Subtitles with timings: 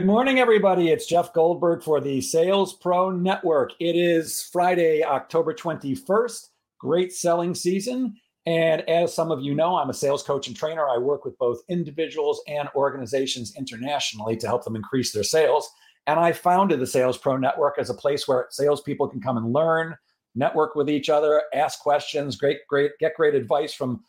[0.00, 0.88] Good morning, everybody.
[0.88, 3.72] It's Jeff Goldberg for the Sales Pro Network.
[3.78, 6.48] It is Friday, October 21st.
[6.78, 8.16] Great selling season.
[8.46, 10.88] And as some of you know, I'm a sales coach and trainer.
[10.88, 15.68] I work with both individuals and organizations internationally to help them increase their sales.
[16.06, 19.52] And I founded the Sales Pro Network as a place where salespeople can come and
[19.52, 19.98] learn,
[20.34, 24.02] network with each other, ask questions, great, great, get great advice from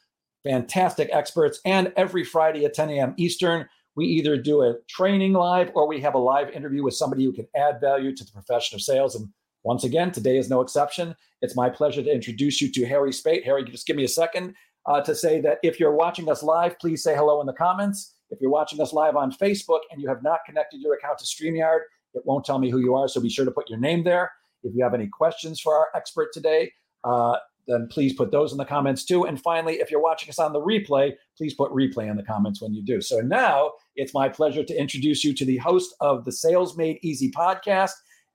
[0.46, 1.60] fantastic experts.
[1.66, 3.14] And every Friday at 10 a.m.
[3.18, 7.24] Eastern, we either do a training live or we have a live interview with somebody
[7.24, 9.16] who can add value to the profession of sales.
[9.16, 9.28] And
[9.64, 11.16] once again, today is no exception.
[11.42, 13.44] It's my pleasure to introduce you to Harry Spaight.
[13.44, 14.56] Harry, just give me a second
[14.86, 18.16] uh, to say that if you're watching us live, please say hello in the comments.
[18.30, 21.26] If you're watching us live on Facebook and you have not connected your account to
[21.26, 21.82] StreamYard,
[22.14, 23.08] it won't tell me who you are.
[23.08, 24.32] So be sure to put your name there.
[24.64, 26.72] If you have any questions for our expert today,
[27.04, 27.38] uh,
[27.68, 29.26] then please put those in the comments too.
[29.26, 32.62] And finally, if you're watching us on the replay, please put replay in the comments
[32.62, 33.02] when you do.
[33.02, 37.00] So now it's my pleasure to introduce you to the host of the Sales Made
[37.02, 37.92] Easy podcast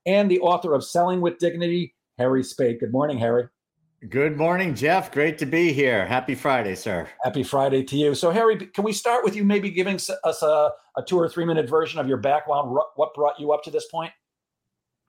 [0.07, 2.81] and the author of Selling with Dignity, Harry Spaight.
[2.81, 3.49] Good morning, Harry.
[4.09, 5.11] Good morning, Jeff.
[5.11, 6.07] Great to be here.
[6.07, 7.09] Happy Friday, sir.
[7.25, 8.15] Happy Friday to you.
[8.15, 11.45] So, Harry, can we start with you maybe giving us a, a two or three
[11.45, 12.77] minute version of your background?
[12.95, 14.13] What brought you up to this point?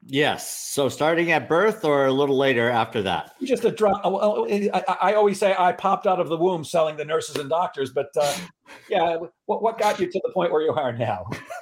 [0.09, 0.57] Yes.
[0.57, 3.33] So starting at birth or a little later after that?
[3.43, 4.01] Just a drop.
[4.05, 7.91] I, I always say I popped out of the womb selling the nurses and doctors,
[7.91, 8.37] but uh,
[8.89, 11.29] yeah, what, what got you to the point where you are now?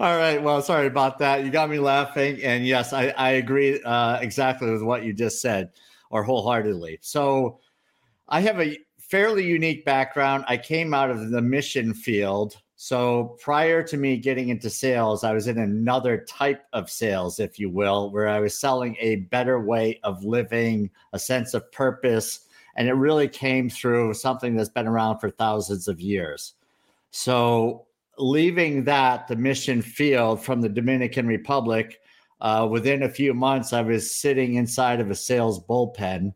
[0.00, 0.42] All right.
[0.42, 1.44] Well, sorry about that.
[1.44, 2.42] You got me laughing.
[2.42, 5.70] And yes, I, I agree uh, exactly with what you just said
[6.10, 6.98] or wholeheartedly.
[7.02, 7.60] So
[8.28, 10.44] I have a fairly unique background.
[10.48, 15.32] I came out of the mission field so prior to me getting into sales, I
[15.32, 19.58] was in another type of sales, if you will, where I was selling a better
[19.58, 22.46] way of living, a sense of purpose.
[22.76, 26.54] And it really came through something that's been around for thousands of years.
[27.10, 27.84] So
[28.16, 32.00] leaving that, the mission field from the Dominican Republic,
[32.40, 36.32] uh, within a few months, I was sitting inside of a sales bullpen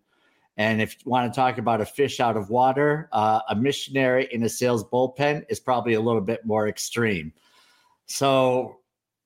[0.56, 4.28] and if you want to talk about a fish out of water, uh, a missionary
[4.32, 7.32] in a sales bullpen is probably a little bit more extreme.
[8.06, 8.78] So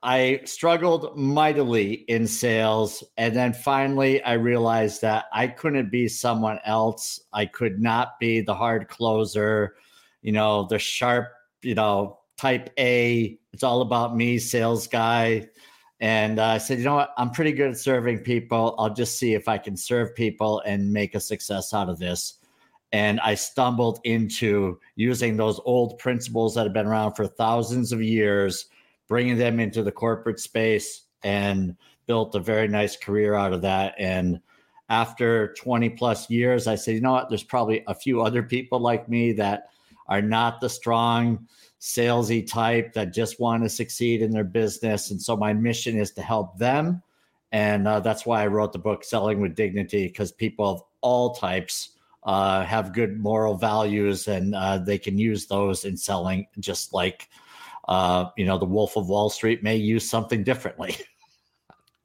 [0.03, 3.03] I struggled mightily in sales.
[3.17, 7.21] And then finally, I realized that I couldn't be someone else.
[7.33, 9.75] I could not be the hard closer,
[10.23, 11.33] you know, the sharp,
[11.63, 15.49] you know, type A, it's all about me sales guy
[16.01, 17.15] and uh, I said, you know what?
[17.17, 18.75] I'm pretty good at serving people.
[18.79, 22.35] I'll just see if I can serve people and make a success out of this.
[22.93, 28.03] And I stumbled into using those old principles that have been around for thousands of
[28.03, 28.67] years,
[29.09, 31.77] bringing them into the corporate space, and
[32.07, 33.95] built a very nice career out of that.
[33.99, 34.41] And
[34.89, 37.29] after 20 plus years, I said, you know what?
[37.29, 39.71] There's probably a few other people like me that
[40.09, 41.49] are not the strong,
[41.81, 45.11] salesy type that just want to succeed in their business.
[45.11, 47.03] And so my mission is to help them.
[47.53, 51.35] And uh, that's why I wrote the book, Selling with Dignity, because people of all
[51.35, 51.91] types
[52.25, 57.29] uh, have good moral values and uh, they can use those in selling, just like,
[57.89, 60.97] uh, you know, the Wolf of Wall Street may use something differently.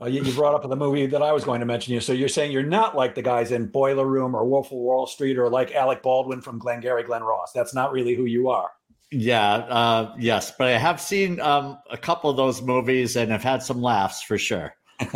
[0.07, 1.99] You, you brought up the movie that I was going to mention you.
[1.99, 5.05] So you're saying you're not like the guys in Boiler Room or Wolf of Wall
[5.05, 7.51] Street or like Alec Baldwin from Glengarry Glen Ross.
[7.53, 8.71] That's not really who you are.
[9.11, 13.43] Yeah, uh, yes, but I have seen um, a couple of those movies and have
[13.43, 14.73] had some laughs for sure.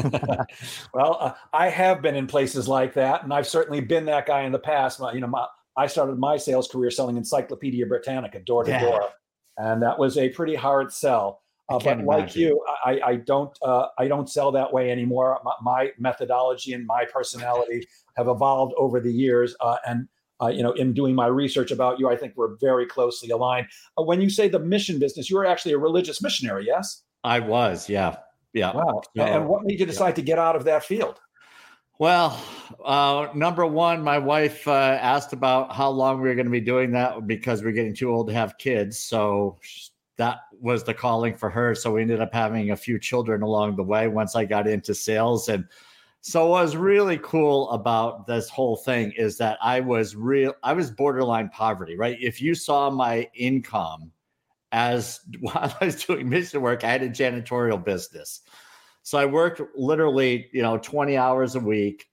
[0.94, 4.42] well, uh, I have been in places like that, and I've certainly been that guy
[4.42, 5.00] in the past.
[5.14, 5.48] You know, my,
[5.78, 9.10] I started my sales career selling Encyclopedia Britannica door to door,
[9.58, 11.42] and that was a pretty hard sell.
[11.70, 12.06] Uh, but imagine.
[12.06, 15.40] like you, I, I don't uh, I don't sell that way anymore.
[15.44, 20.08] My, my, methodology and my personality have evolved over the years, uh, and
[20.42, 23.68] uh, you know, in doing my research about you, I think we're very closely aligned.
[23.98, 27.04] Uh, when you say the mission business, you were actually a religious missionary, yes?
[27.24, 28.18] I was, yeah,
[28.54, 28.76] yeah.
[28.76, 29.02] Wow.
[29.16, 30.16] So, and what made you decide yeah.
[30.16, 31.20] to get out of that field?
[31.98, 32.44] Well,
[32.84, 34.72] uh, number one, my wife uh,
[35.02, 38.14] asked about how long we were going to be doing that because we're getting too
[38.14, 39.00] old to have kids.
[39.00, 39.60] So
[40.18, 41.74] that was the calling for her.
[41.74, 44.94] So we ended up having a few children along the way once I got into
[44.94, 45.66] sales and
[46.28, 50.74] so what was really cool about this whole thing is that I was real I
[50.74, 52.18] was borderline poverty, right?
[52.20, 54.12] If you saw my income
[54.72, 58.42] as while I was doing mission work, I had a janitorial business.
[59.04, 62.08] So I worked literally, you know, 20 hours a week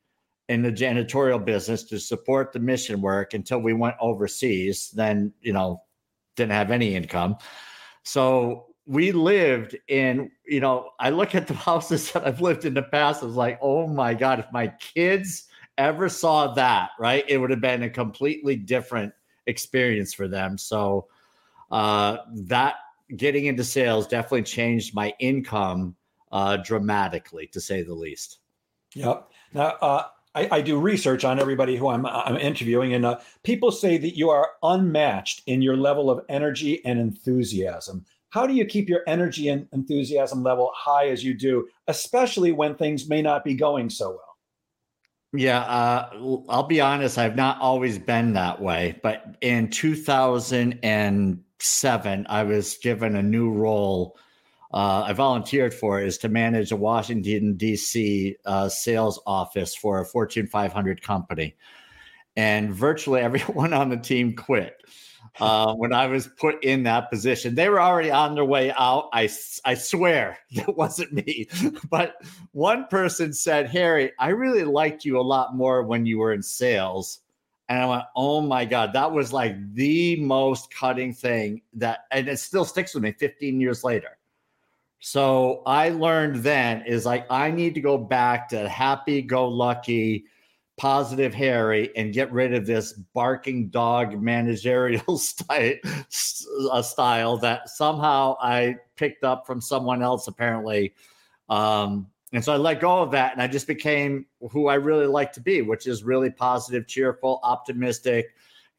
[0.50, 5.54] in the janitorial business to support the mission work until we went overseas, then, you
[5.54, 5.84] know,
[6.36, 7.36] didn't have any income.
[8.02, 12.74] So we lived in, you know, I look at the houses that I've lived in
[12.74, 13.22] the past.
[13.22, 15.44] I was like, oh my God, if my kids
[15.78, 19.12] ever saw that, right, it would have been a completely different
[19.46, 20.58] experience for them.
[20.58, 21.08] So
[21.70, 22.76] uh, that
[23.16, 25.96] getting into sales definitely changed my income
[26.30, 28.38] uh, dramatically, to say the least.
[28.94, 29.30] Yep.
[29.54, 33.70] Now, uh, I, I, do research on everybody who I'm, I'm interviewing, and uh, people
[33.70, 38.04] say that you are unmatched in your level of energy and enthusiasm.
[38.32, 42.74] How do you keep your energy and enthusiasm level high as you do, especially when
[42.74, 44.38] things may not be going so well?
[45.34, 46.08] Yeah, uh,
[46.48, 47.18] I'll be honest.
[47.18, 54.16] I've not always been that way, but in 2007, I was given a new role.
[54.72, 58.36] Uh, I volunteered for is to manage a Washington D.C.
[58.46, 61.54] Uh, sales office for a Fortune 500 company,
[62.34, 64.82] and virtually everyone on the team quit
[65.40, 67.54] uh, when I was put in that position.
[67.54, 69.08] They were already on their way out.
[69.12, 69.28] I,
[69.64, 71.48] I swear that wasn't me.
[71.90, 72.16] But
[72.52, 76.42] one person said, Harry, I really liked you a lot more when you were in
[76.42, 77.20] sales.
[77.68, 82.28] And I went, oh my God, that was like the most cutting thing that, and
[82.28, 84.18] it still sticks with me 15 years later.
[85.00, 90.26] So I learned then is like, I need to go back to happy go lucky
[90.82, 95.74] positive Harry and get rid of this barking dog managerial style,
[96.72, 100.92] uh, style that somehow I picked up from someone else, apparently.
[101.48, 105.06] Um, and so I let go of that and I just became who I really
[105.06, 108.34] like to be, which is really positive, cheerful, optimistic,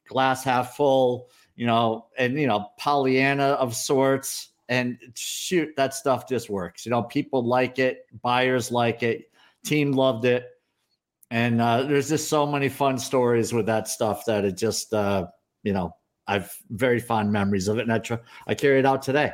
[0.09, 4.49] glass half full, you know, and, you know, Pollyanna of sorts.
[4.67, 6.85] And shoot, that stuff just works.
[6.85, 9.31] You know, people like it, buyers like it,
[9.63, 10.52] team loved it
[11.33, 15.25] and uh, there's just so many fun stories with that stuff that it just uh,
[15.63, 15.95] you know
[16.27, 19.31] I've very fond memories of it, and I I carry it out today.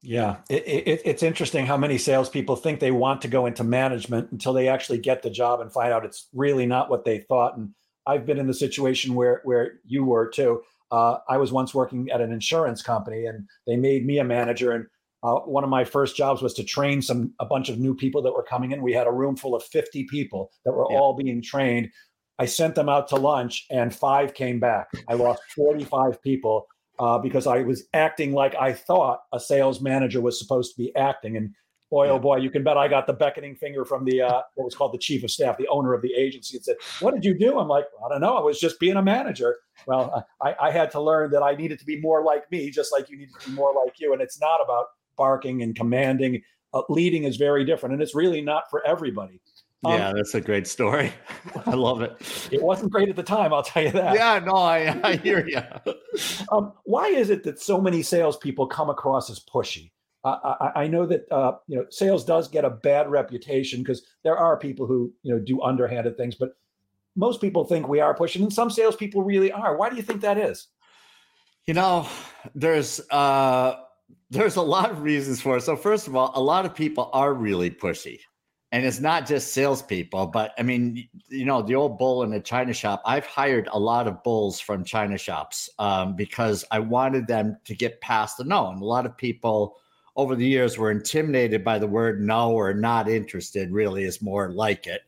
[0.00, 4.32] Yeah, it, it, it's interesting how many salespeople think they want to go into management
[4.32, 7.58] until they actually get the job and find out it's really not what they thought.
[7.58, 7.74] And
[8.06, 10.62] I've been in the situation where where you were too.
[10.90, 14.72] Uh, I was once working at an insurance company, and they made me a manager,
[14.72, 14.86] and
[15.22, 18.22] uh, one of my first jobs was to train some a bunch of new people
[18.22, 18.82] that were coming in.
[18.82, 20.98] We had a room full of 50 people that were yeah.
[20.98, 21.90] all being trained.
[22.38, 24.88] I sent them out to lunch, and five came back.
[25.08, 26.68] I lost 45 people
[27.00, 30.94] uh, because I was acting like I thought a sales manager was supposed to be
[30.94, 31.36] acting.
[31.36, 31.52] And
[31.90, 32.12] boy, oh yeah.
[32.12, 34.76] oh boy, you can bet I got the beckoning finger from the uh, what was
[34.76, 37.36] called the chief of staff, the owner of the agency, and said, "What did you
[37.36, 38.36] do?" I'm like, "I don't know.
[38.36, 39.56] I was just being a manager."
[39.88, 42.92] Well, I, I had to learn that I needed to be more like me, just
[42.92, 44.12] like you needed to be more like you.
[44.12, 44.86] And it's not about
[45.18, 46.42] barking and commanding.
[46.72, 49.40] Uh, leading is very different, and it's really not for everybody.
[49.84, 51.12] Um, yeah, that's a great story.
[51.66, 52.16] I love it.
[52.50, 54.14] It wasn't great at the time, I'll tell you that.
[54.14, 55.60] Yeah, no, I, I hear you.
[56.52, 59.92] um, why is it that so many salespeople come across as pushy?
[60.24, 64.04] Uh, I, I, know that uh, you know sales does get a bad reputation because
[64.24, 66.56] there are people who you know do underhanded things, but
[67.14, 69.76] most people think we are pushing, and some salespeople really are.
[69.76, 70.66] Why do you think that is?
[71.66, 72.08] You know,
[72.54, 73.76] there's uh,
[74.30, 75.62] there's a lot of reasons for it.
[75.62, 78.20] So, first of all, a lot of people are really pushy.
[78.70, 82.40] And it's not just salespeople, but I mean, you know, the old bull in a
[82.40, 83.00] china shop.
[83.06, 87.74] I've hired a lot of bulls from china shops um, because I wanted them to
[87.74, 88.68] get past the no.
[88.68, 89.76] And a lot of people
[90.16, 94.52] over the years were intimidated by the word no or not interested, really is more
[94.52, 95.00] like it.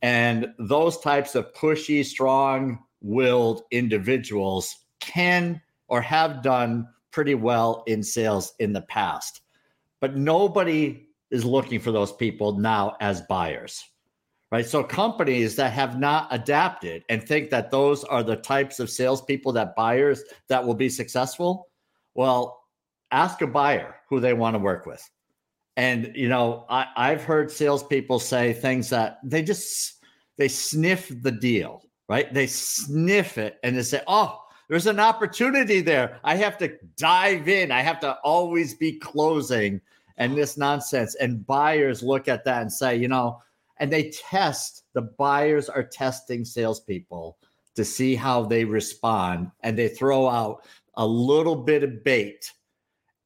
[0.00, 8.02] And those types of pushy, strong willed individuals can or have done pretty well in
[8.02, 9.42] sales in the past.
[10.00, 13.82] But nobody is looking for those people now as buyers,
[14.50, 14.66] right?
[14.66, 19.52] So companies that have not adapted and think that those are the types of salespeople
[19.52, 21.68] that buyers that will be successful,
[22.14, 22.62] well,
[23.12, 25.02] ask a buyer who they want to work with.
[25.76, 30.04] And you know, I, I've heard salespeople say things that they just
[30.36, 32.32] they sniff the deal, right?
[32.32, 34.41] They sniff it and they say, "Oh,
[34.72, 36.18] there's an opportunity there.
[36.24, 37.70] I have to dive in.
[37.70, 39.82] I have to always be closing
[40.16, 41.14] and this nonsense.
[41.16, 43.42] And buyers look at that and say, you know,
[43.80, 47.36] and they test, the buyers are testing salespeople
[47.74, 49.50] to see how they respond.
[49.60, 50.64] And they throw out
[50.94, 52.50] a little bit of bait.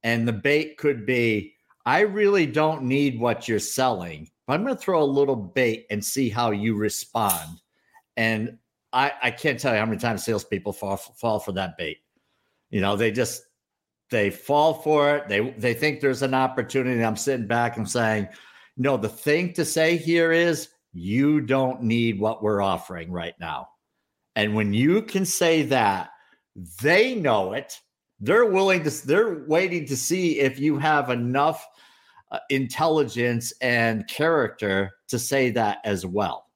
[0.03, 1.53] And the bait could be,
[1.85, 5.85] I really don't need what you're selling, but I'm going to throw a little bait
[5.89, 7.61] and see how you respond.
[8.17, 8.57] And
[8.93, 11.99] I, I can't tell you how many times salespeople fall fall for that bait.
[12.69, 13.43] You know, they just
[14.09, 15.27] they fall for it.
[15.27, 17.03] They they think there's an opportunity.
[17.03, 18.29] I'm sitting back and saying,
[18.77, 23.69] no, the thing to say here is you don't need what we're offering right now.
[24.35, 26.11] And when you can say that,
[26.81, 27.79] they know it.
[28.19, 31.67] They're willing to, they're waiting to see if you have enough
[32.31, 36.46] uh, intelligence and character to say that as well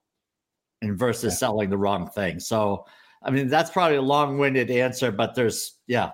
[0.81, 1.37] and versus yeah.
[1.37, 2.39] selling the wrong thing.
[2.39, 2.85] So,
[3.23, 6.11] I mean, that's probably a long-winded answer, but there's yeah,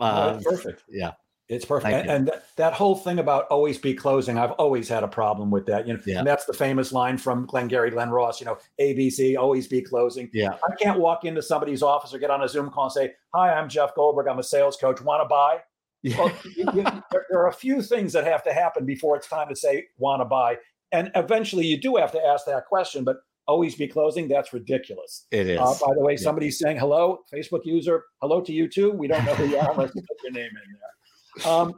[0.00, 0.84] uh, perfect.
[0.88, 1.12] Yeah.
[1.48, 1.92] It's perfect.
[1.92, 5.66] And, and, that whole thing about always be closing, I've always had a problem with
[5.66, 5.86] that.
[5.86, 6.18] You know, yeah.
[6.18, 10.30] and that's the famous line from Glengarry Glen Ross, you know, ABC, always be closing.
[10.32, 10.56] Yeah.
[10.66, 13.52] I can't walk into somebody's office or get on a Zoom call and say, Hi,
[13.52, 14.26] I'm Jeff Goldberg.
[14.26, 15.02] I'm a sales coach.
[15.02, 15.58] Want to buy?
[16.02, 16.18] Yeah.
[16.18, 19.28] Well, you, you, there, there, are a few things that have to happen before it's
[19.28, 20.56] time to say want to buy.
[20.92, 24.28] And eventually you do have to ask that question, but always be closing.
[24.28, 25.26] That's ridiculous.
[25.30, 25.58] It is.
[25.58, 26.18] Uh, by the way, yeah.
[26.18, 28.04] somebody's saying hello, Facebook user.
[28.20, 28.90] Hello to you too.
[28.90, 31.52] We don't know who you are unless you put your name in there.
[31.52, 31.74] Um,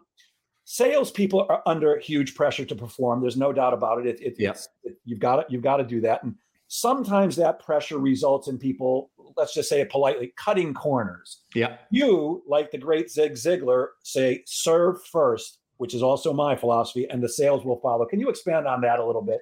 [0.64, 3.20] salespeople are under huge pressure to perform.
[3.20, 4.06] There's no doubt about it.
[4.06, 6.34] it, it yes, it, you've got to you've got to do that, and
[6.68, 11.42] sometimes that pressure results in people, let's just say it politely, cutting corners.
[11.54, 17.06] Yeah, you like the great Zig Ziglar say, serve first, which is also my philosophy,
[17.08, 18.04] and the sales will follow.
[18.06, 19.40] Can you expand on that a little bit?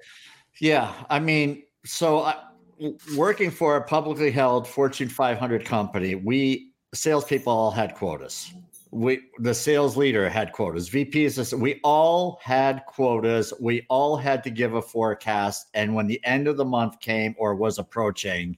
[0.61, 2.33] Yeah, I mean, so uh,
[2.81, 8.53] I, working for a publicly held Fortune 500 company, we salespeople all had quotas.
[8.91, 10.89] We the sales leader had quotas.
[10.89, 13.53] Vps we all had quotas.
[13.59, 15.67] We all had to give a forecast.
[15.73, 18.57] And when the end of the month came or was approaching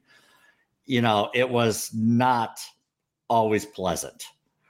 [0.86, 2.60] you know it was not
[3.30, 4.24] always pleasant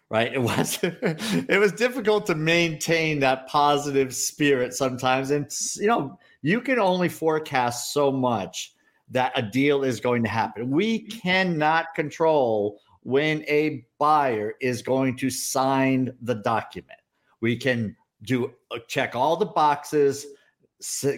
[0.09, 0.33] right?
[0.33, 5.31] It was it was difficult to maintain that positive spirit sometimes.
[5.31, 8.73] And you know you can only forecast so much
[9.09, 15.15] that a deal is going to happen we cannot control when a buyer is going
[15.15, 16.99] to sign the document.
[17.39, 20.25] We can do uh, check all the boxes,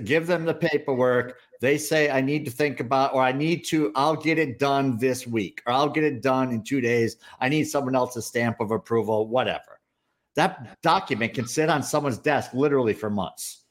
[0.04, 1.40] give them the paperwork.
[1.62, 5.00] They say, I need to think about, or I need to, I'll get it done
[5.00, 7.18] this week, or I'll get it done in two days.
[7.42, 9.80] I need someone else's stamp of approval, whatever.
[10.36, 13.64] That document can sit on someone's desk literally for months.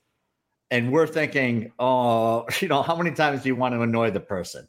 [0.70, 4.20] And we're thinking, oh, you know, how many times do you want to annoy the
[4.20, 4.68] person?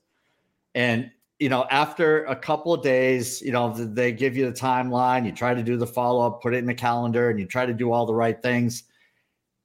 [0.75, 5.25] And you know, after a couple of days, you know, they give you the timeline,
[5.25, 7.65] you try to do the follow up, put it in the calendar, and you try
[7.65, 8.84] to do all the right things.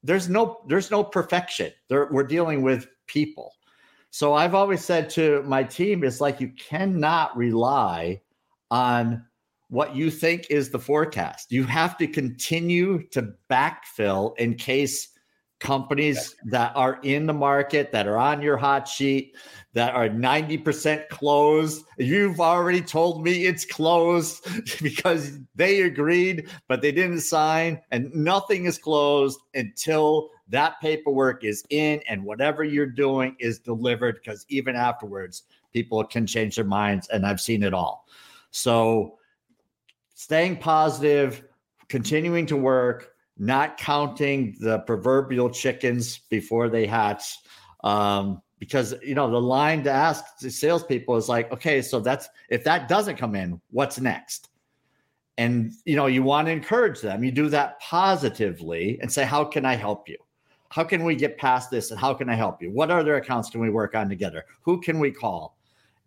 [0.04, 1.72] There's no there's no perfection.
[1.88, 3.54] There, we're dealing with people.
[4.10, 8.20] So I've always said to my team, it's like you cannot rely
[8.70, 9.24] on
[9.68, 11.50] what you think is the forecast.
[11.50, 15.08] You have to continue to backfill in case
[15.60, 19.36] companies that are in the market that are on your hot sheet
[19.72, 21.84] that are 90% closed.
[21.98, 24.46] You've already told me it's closed
[24.82, 31.64] because they agreed but they didn't sign and nothing is closed until that paperwork is
[31.70, 37.08] in and whatever you're doing is delivered because even afterwards people can change their minds
[37.08, 38.06] and i've seen it all.
[38.50, 39.18] So
[40.14, 41.44] staying positive
[41.88, 47.38] continuing to work not counting the proverbial chickens before they hatch.
[47.82, 52.28] Um, because you know the line to ask the salespeople is like, okay, so that's
[52.48, 54.48] if that doesn't come in, what's next?
[55.36, 57.24] And you know, you want to encourage them.
[57.24, 60.16] You do that positively and say, how can I help you?
[60.70, 61.90] How can we get past this?
[61.90, 62.70] And how can I help you?
[62.70, 64.44] What other accounts can we work on together?
[64.62, 65.58] Who can we call?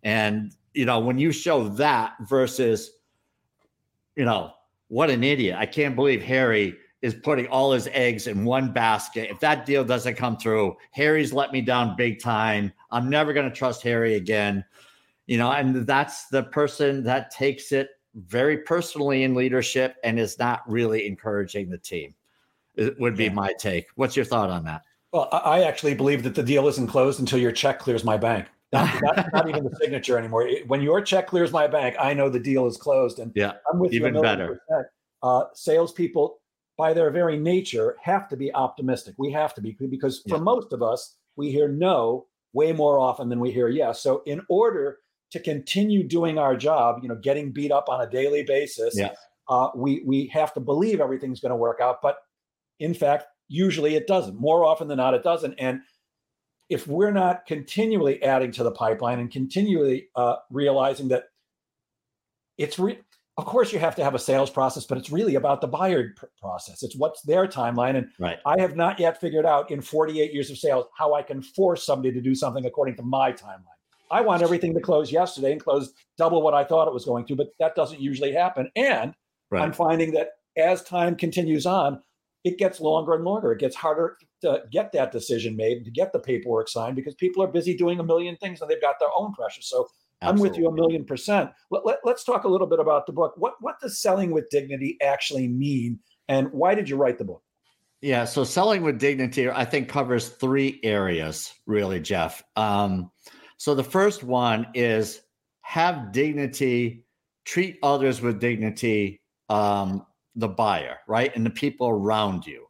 [0.02, 2.92] And you know, when you show that versus,
[4.16, 4.52] you know,
[4.88, 5.56] what an idiot!
[5.58, 9.30] I can't believe Harry is putting all his eggs in one basket.
[9.30, 12.72] If that deal doesn't come through, Harry's let me down big time.
[12.90, 14.64] I'm never going to trust Harry again.
[15.26, 20.38] You know, and that's the person that takes it very personally in leadership and is
[20.38, 22.14] not really encouraging the team.
[22.74, 23.32] It would be yeah.
[23.32, 23.86] my take.
[23.94, 24.82] What's your thought on that?
[25.12, 28.46] Well, I actually believe that the deal isn't closed until your check clears my bank.
[28.72, 30.46] Not, not, not, even the signature anymore.
[30.66, 33.18] When your check clears my bank, I know the deal is closed.
[33.18, 34.60] And yeah, I'm with even you better.
[35.22, 36.38] Uh, salespeople
[36.78, 39.16] by their very nature, have to be optimistic.
[39.18, 40.42] We have to be because for yeah.
[40.42, 44.00] most of us, we hear no way more often than we hear yes.
[44.00, 44.98] So, in order
[45.32, 49.12] to continue doing our job, you know, getting beat up on a daily basis, yeah.
[49.48, 52.00] uh, we we have to believe everything's going to work out.
[52.00, 52.18] But
[52.78, 54.40] in fact, usually it doesn't.
[54.40, 55.54] More often than not, it doesn't.
[55.58, 55.80] And
[56.68, 61.24] if we're not continually adding to the pipeline and continually uh, realizing that
[62.56, 63.00] it's re-
[63.38, 66.12] of course you have to have a sales process but it's really about the buyer
[66.16, 68.38] pr- process it's what's their timeline and right.
[68.44, 71.86] i have not yet figured out in 48 years of sales how i can force
[71.86, 73.64] somebody to do something according to my timeline
[74.10, 77.24] i want everything to close yesterday and close double what i thought it was going
[77.24, 79.14] to but that doesn't usually happen and
[79.50, 79.62] right.
[79.62, 82.02] i'm finding that as time continues on
[82.44, 86.12] it gets longer and longer it gets harder to get that decision made to get
[86.12, 89.08] the paperwork signed because people are busy doing a million things and they've got their
[89.16, 89.88] own pressures so
[90.20, 90.48] Absolutely.
[90.48, 91.50] I'm with you a million percent.
[91.70, 93.34] Let, let, talk a little bit about the book.
[93.36, 97.42] What what does selling with dignity actually mean, and why did you write the book?
[98.00, 102.42] Yeah, so selling with dignity, I think, covers three areas, really, Jeff.
[102.54, 103.10] Um,
[103.56, 105.20] so the first one is
[105.62, 107.04] have dignity,
[107.44, 110.06] treat others with dignity, um,
[110.36, 111.34] the buyer, right?
[111.34, 112.66] And the people around you.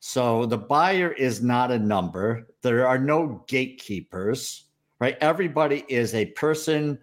[0.00, 2.48] So the buyer is not a number.
[2.62, 4.64] There are no gatekeepers,
[5.02, 5.18] right?
[5.20, 6.96] Everybody is a person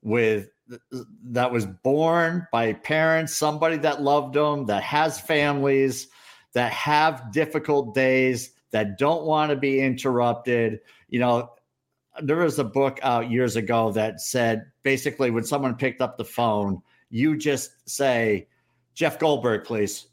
[0.00, 0.48] with
[1.22, 6.08] that was born by parents, somebody that loved them, that has families,
[6.54, 10.80] that have difficult days, that don't want to be interrupted.
[11.10, 11.50] You know,
[12.22, 16.24] there was a book out years ago that said basically when someone picked up the
[16.24, 16.80] phone,
[17.10, 18.48] you just say,
[18.94, 20.06] Jeff Goldberg, please.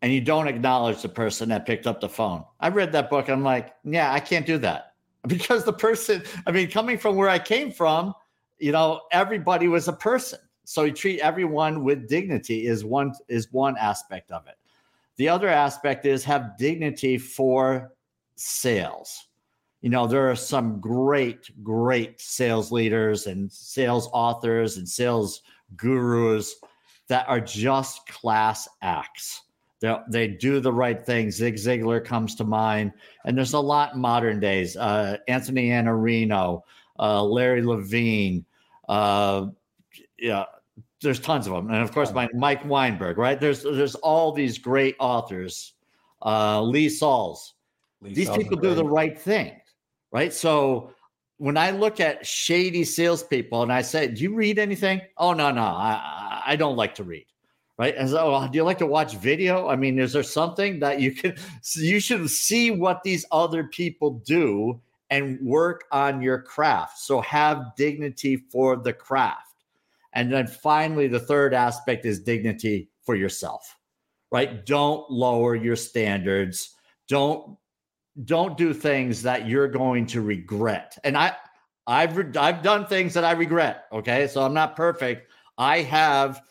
[0.00, 2.42] And you don't acknowledge the person that picked up the phone.
[2.58, 3.28] I read that book.
[3.28, 4.93] I'm like, yeah, I can't do that
[5.28, 8.14] because the person, I mean, coming from where I came from,
[8.58, 10.38] you know, everybody was a person.
[10.64, 14.56] So you treat everyone with dignity is one is one aspect of it.
[15.16, 17.92] The other aspect is have dignity for
[18.36, 19.28] sales.
[19.82, 25.42] You know, there are some great, great sales leaders and sales authors and sales
[25.76, 26.56] gurus
[27.08, 29.42] that are just class acts.
[29.84, 31.30] They, they do the right thing.
[31.30, 32.92] Zig Ziglar comes to mind.
[33.24, 34.76] And there's a lot in modern days.
[34.76, 36.62] Uh, Anthony Iannarino,
[36.98, 38.44] uh, Larry Levine,
[38.88, 39.46] uh,
[40.18, 40.44] yeah,
[41.02, 43.38] there's tons of them, and of course, my Mike Weinberg, right?
[43.38, 45.74] There's there's all these great authors,
[46.24, 47.52] uh, Lee Salz.
[48.00, 49.52] Lee these people do the right thing,
[50.10, 50.32] right?
[50.32, 50.94] So
[51.36, 55.50] when I look at shady salespeople and I say, "Do you read anything?" Oh no,
[55.50, 57.26] no, I I don't like to read.
[57.76, 57.94] Right?
[57.96, 59.68] And so, oh, do you like to watch video?
[59.68, 61.34] I mean, is there something that you can?
[61.74, 66.98] You should see what these other people do and work on your craft.
[66.98, 69.54] So have dignity for the craft.
[70.12, 73.76] And then finally, the third aspect is dignity for yourself,
[74.30, 74.64] right?
[74.64, 76.74] Don't lower your standards.
[77.08, 77.56] Don't
[78.24, 80.96] don't do things that you're going to regret.
[81.02, 81.34] And I
[81.86, 83.86] I've I've done things that I regret.
[83.92, 85.30] Okay, so I'm not perfect.
[85.58, 86.42] I have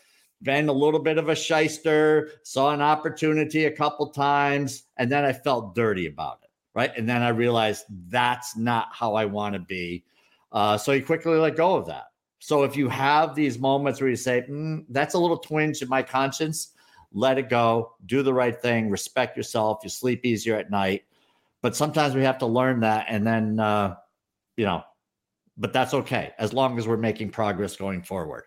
[0.44, 5.24] been a little bit of a shyster, saw an opportunity a couple times, and then
[5.24, 6.90] I felt dirty about it right?
[6.96, 10.04] And then I realized that's not how I want to be.
[10.52, 12.06] Uh, so you quickly let go of that.
[12.40, 15.88] So if you have these moments where you say, mm, that's a little twinge in
[15.88, 16.72] my conscience,
[17.12, 21.04] let it go, do the right thing, respect yourself, you sleep easier at night.
[21.62, 23.94] But sometimes we have to learn that and then, uh,
[24.56, 24.82] you know,
[25.56, 28.44] but that's okay as long as we're making progress going forward.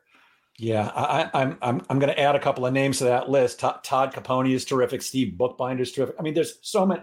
[0.60, 3.60] Yeah, I, I'm I'm, I'm going to add a couple of names to that list.
[3.60, 5.04] Todd, Todd Caponi is terrific.
[5.04, 6.16] Steve Bookbinder is terrific.
[6.18, 7.02] I mean, there's so many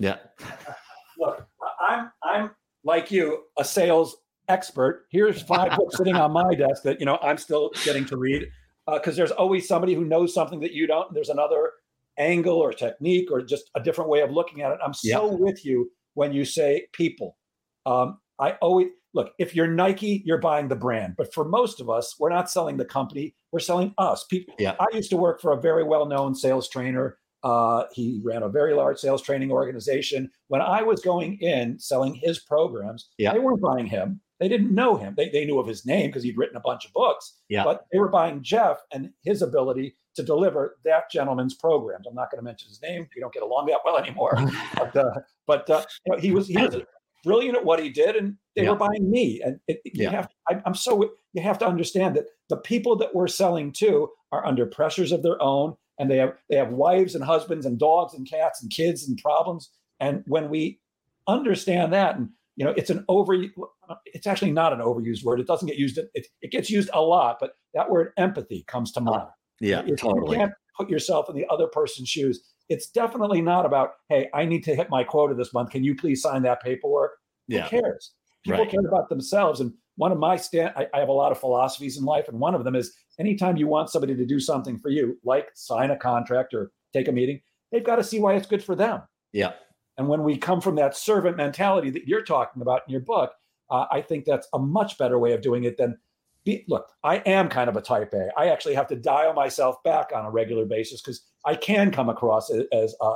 [0.00, 0.16] yeah.
[1.18, 1.46] Look,
[1.88, 2.50] I'm I'm
[2.82, 4.16] like you, a sales
[4.48, 5.06] expert.
[5.10, 8.48] Here's five books sitting on my desk that you know I'm still getting to read
[8.86, 11.12] because uh, there's always somebody who knows something that you don't.
[11.14, 11.72] there's another
[12.18, 14.78] angle or technique or just a different way of looking at it.
[14.84, 15.36] I'm so yeah.
[15.36, 17.36] with you when you say people.
[17.86, 21.88] Um, I always look if you're Nike, you're buying the brand, but for most of
[21.88, 23.34] us, we're not selling the company.
[23.52, 24.24] We're selling us.
[24.24, 24.54] People.
[24.58, 24.74] Yeah.
[24.80, 28.72] I used to work for a very well-known sales trainer uh, he ran a very
[28.72, 30.30] large sales training organization.
[30.48, 33.34] When I was going in selling his programs, yeah.
[33.34, 34.20] they weren't buying him.
[34.40, 35.14] They didn't know him.
[35.16, 37.34] They, they knew of his name because he'd written a bunch of books.
[37.50, 37.62] Yeah.
[37.62, 42.06] But they were buying Jeff and his ability to deliver that gentleman's programs.
[42.06, 43.06] I'm not going to mention his name.
[43.14, 44.36] We don't get along that well anymore.
[44.74, 46.76] but uh, but uh, you know, he was he was
[47.24, 48.70] brilliant at what he did, and they yeah.
[48.70, 49.40] were buying me.
[49.44, 53.14] And it, you have I, I'm so you have to understand that the people that
[53.14, 57.14] we're selling to are under pressures of their own and they have they have wives
[57.14, 59.70] and husbands and dogs and cats and kids and problems.
[60.00, 60.80] And when we
[61.26, 63.34] understand that and you know it's an over
[64.06, 65.40] it's actually not an overused word.
[65.40, 68.92] It doesn't get used it, it gets used a lot but that word empathy comes
[68.92, 69.28] to uh, mind.
[69.60, 73.92] yeah totally you can't put yourself in the other person's shoes it's definitely not about
[74.08, 77.12] hey i need to hit my quota this month can you please sign that paperwork
[77.48, 77.64] yeah.
[77.64, 78.12] who cares
[78.44, 78.70] people right.
[78.70, 81.98] care about themselves and one of my stand I, I have a lot of philosophies
[81.98, 84.90] in life and one of them is anytime you want somebody to do something for
[84.90, 87.40] you, like sign a contract or take a meeting,
[87.72, 89.02] they've got to see why it's good for them.
[89.32, 89.52] Yeah.
[89.96, 93.32] And when we come from that servant mentality that you're talking about in your book,
[93.70, 95.96] uh, I think that's a much better way of doing it than
[96.44, 98.28] be, look, I am kind of a type A.
[98.36, 102.08] I actually have to dial myself back on a regular basis because I can come
[102.08, 103.14] across as, as uh,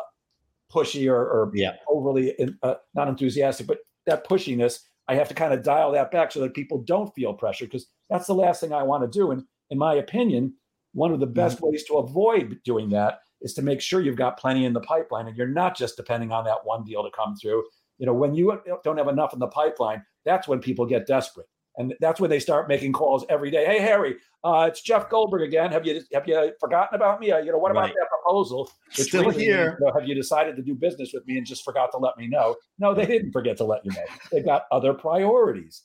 [0.73, 1.73] pushy or, or yeah.
[1.89, 6.11] overly in, uh, not enthusiastic, but that pushiness, I have to kind of dial that
[6.11, 9.19] back so that people don't feel pressure because that's the last thing I want to
[9.19, 9.31] do.
[9.31, 10.55] And in my opinion,
[10.93, 11.69] one of the best mm-hmm.
[11.69, 15.29] ways to avoid doing that is to make sure you've got plenty in the pipeline
[15.29, 17.63] and you're not just depending on that one deal to come through.
[17.99, 21.47] You know, when you don't have enough in the pipeline, that's when people get desperate.
[21.79, 23.65] And that's when they start making calls every day.
[23.65, 25.73] Hey, Harry, uh, it's Jeff Goldberg again.
[25.73, 27.31] Have you have you forgotten about me?
[27.31, 27.95] Uh, you know, what about right.
[27.95, 28.71] that proposal?
[28.91, 29.79] Still here.
[29.81, 32.17] You know, have you decided to do business with me and just forgot to let
[32.19, 32.57] me know?
[32.79, 34.05] No, they didn't forget to let you know.
[34.33, 35.83] They've got other priorities.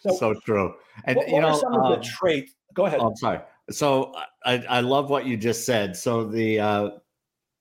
[0.00, 0.74] So, so true.
[1.04, 3.00] And what, you know, some um, of the um, traits Go ahead.
[3.00, 3.40] Oh, I'm sorry.
[3.70, 5.96] So I, I love what you just said.
[5.96, 6.90] So the uh,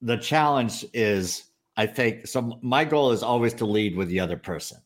[0.02, 1.45] the challenge is,
[1.76, 4.78] I think, so my goal is always to lead with the other person.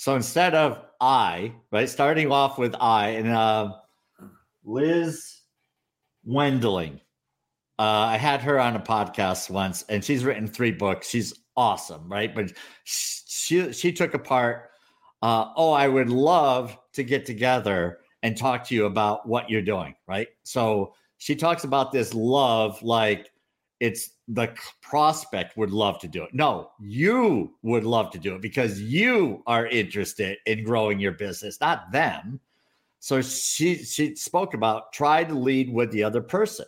[0.00, 3.74] So instead of I, right, starting off with I and uh,
[4.64, 5.42] Liz
[6.24, 7.02] Wendling.
[7.78, 11.10] Uh, I had her on a podcast once, and she's written three books.
[11.10, 12.34] She's awesome, right?
[12.34, 14.70] But she she took apart.
[15.20, 19.60] Uh, oh, I would love to get together and talk to you about what you're
[19.60, 20.28] doing, right?
[20.44, 23.30] So she talks about this love like
[23.80, 26.34] it's the prospect would love to do it.
[26.34, 31.60] No, you would love to do it because you are interested in growing your business,
[31.60, 32.38] not them.
[33.00, 36.66] So she she spoke about try to lead with the other person.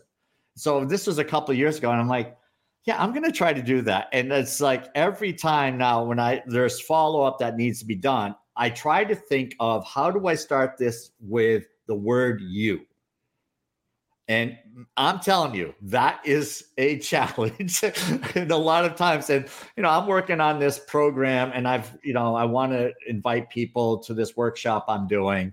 [0.57, 2.37] So this was a couple years ago, and I'm like,
[2.85, 4.09] yeah, I'm going to try to do that.
[4.13, 7.95] And it's like every time now when I there's follow up that needs to be
[7.95, 12.81] done, I try to think of how do I start this with the word you.
[14.29, 14.57] And
[14.97, 17.83] I'm telling you, that is a challenge.
[18.35, 21.97] and a lot of times, and you know, I'm working on this program and I've,
[22.03, 25.53] you know, I want to invite people to this workshop I'm doing.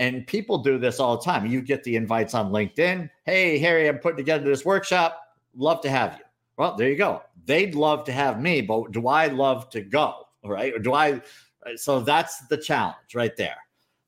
[0.00, 1.46] And people do this all the time.
[1.46, 3.10] You get the invites on LinkedIn.
[3.24, 5.20] Hey, Harry, I'm putting together this workshop.
[5.56, 6.24] Love to have you.
[6.56, 7.22] Well, there you go.
[7.46, 10.26] They'd love to have me, but do I love to go?
[10.44, 10.72] Right?
[10.72, 11.20] Or do I?
[11.74, 13.56] So that's the challenge right there.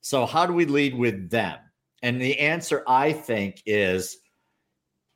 [0.01, 1.59] So, how do we lead with them?
[2.03, 4.19] And the answer, I think, is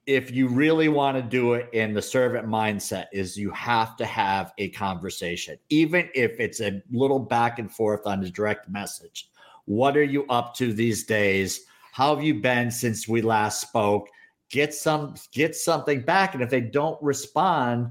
[0.07, 4.05] if you really want to do it in the servant mindset, is you have to
[4.05, 9.31] have a conversation, even if it's a little back and forth on a direct message.
[9.64, 11.64] What are you up to these days?
[11.92, 14.09] How have you been since we last spoke?
[14.51, 16.35] Get some get something back.
[16.35, 17.90] And if they don't respond,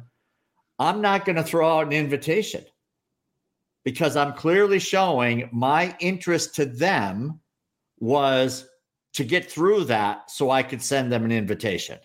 [0.78, 2.64] I'm not going to throw out an invitation
[3.84, 7.40] because I'm clearly showing my interest to them
[8.00, 8.68] was
[9.13, 11.99] to get through that so I could send them an invitation,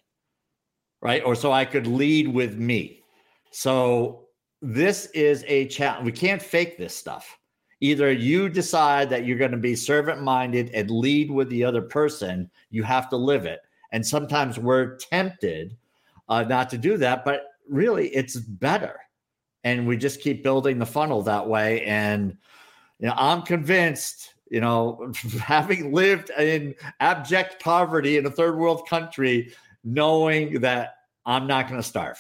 [1.01, 1.23] right?
[1.25, 3.03] Or so I could lead with me.
[3.51, 4.29] So
[4.61, 6.05] this is a challenge.
[6.05, 7.39] We can't fake this stuff.
[7.81, 11.83] Either you decide that you're going to be servant minded and lead with the other
[11.83, 13.61] person, you have to live it.
[13.93, 15.77] And sometimes we're tempted
[16.29, 19.01] uh, not to do that, but really it's better.
[19.65, 21.85] And we just keep building the funnel that way.
[21.85, 22.37] And
[22.99, 28.89] you know, I'm convinced you know, having lived in abject poverty in a third world
[28.89, 29.53] country,
[29.85, 32.19] knowing that I'm not going to starve.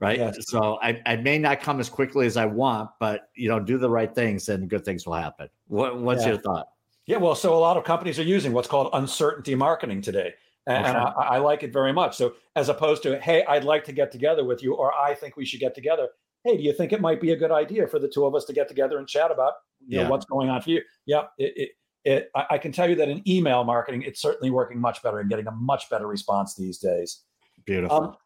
[0.00, 0.18] Right.
[0.18, 0.36] Yes.
[0.48, 3.78] So I, I may not come as quickly as I want, but, you know, do
[3.78, 5.48] the right things and good things will happen.
[5.66, 6.28] What, what's yeah.
[6.28, 6.68] your thought?
[7.06, 7.16] Yeah.
[7.16, 10.34] Well, so a lot of companies are using what's called uncertainty marketing today.
[10.68, 10.88] And, okay.
[10.90, 12.16] and I, I like it very much.
[12.16, 15.36] So as opposed to, hey, I'd like to get together with you, or I think
[15.36, 16.08] we should get together,
[16.44, 18.44] hey, do you think it might be a good idea for the two of us
[18.44, 19.54] to get together and chat about
[19.86, 20.04] you yeah.
[20.04, 20.82] know, what's going on for you?
[21.06, 21.70] Yeah, it, it,
[22.04, 25.28] it, I can tell you that in email marketing, it's certainly working much better and
[25.28, 27.22] getting a much better response these days.
[27.66, 27.96] Beautiful.
[27.96, 28.16] Um,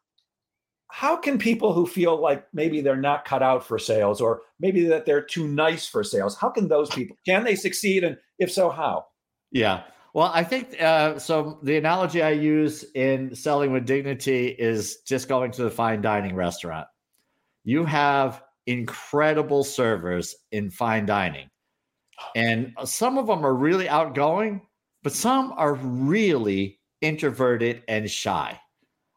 [0.89, 4.85] how can people who feel like maybe they're not cut out for sales or maybe
[4.85, 8.03] that they're too nice for sales, how can those people, can they succeed?
[8.03, 9.05] And if so, how?
[9.51, 9.83] Yeah.
[10.13, 11.57] Well, I think uh, so.
[11.63, 16.35] The analogy I use in selling with dignity is just going to the fine dining
[16.35, 16.85] restaurant
[17.63, 21.49] you have incredible servers in fine dining.
[22.35, 24.61] And uh, some of them are really outgoing,
[25.03, 28.59] but some are really introverted and shy.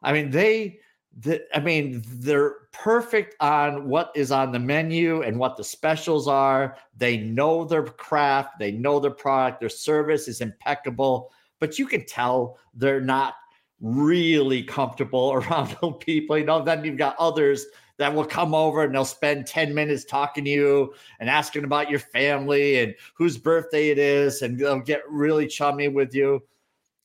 [0.02, 0.80] I mean, they,
[1.18, 6.28] the, I mean, they're perfect on what is on the menu and what the specials
[6.28, 6.76] are.
[6.96, 11.30] They know their craft, they know their product, their service is impeccable,
[11.61, 13.35] but you can tell they're not
[13.80, 16.38] really comfortable around people.
[16.38, 17.66] You know, then you've got others
[17.98, 21.90] that will come over and they'll spend 10 minutes talking to you and asking about
[21.90, 26.42] your family and whose birthday it is, and they'll get really chummy with you.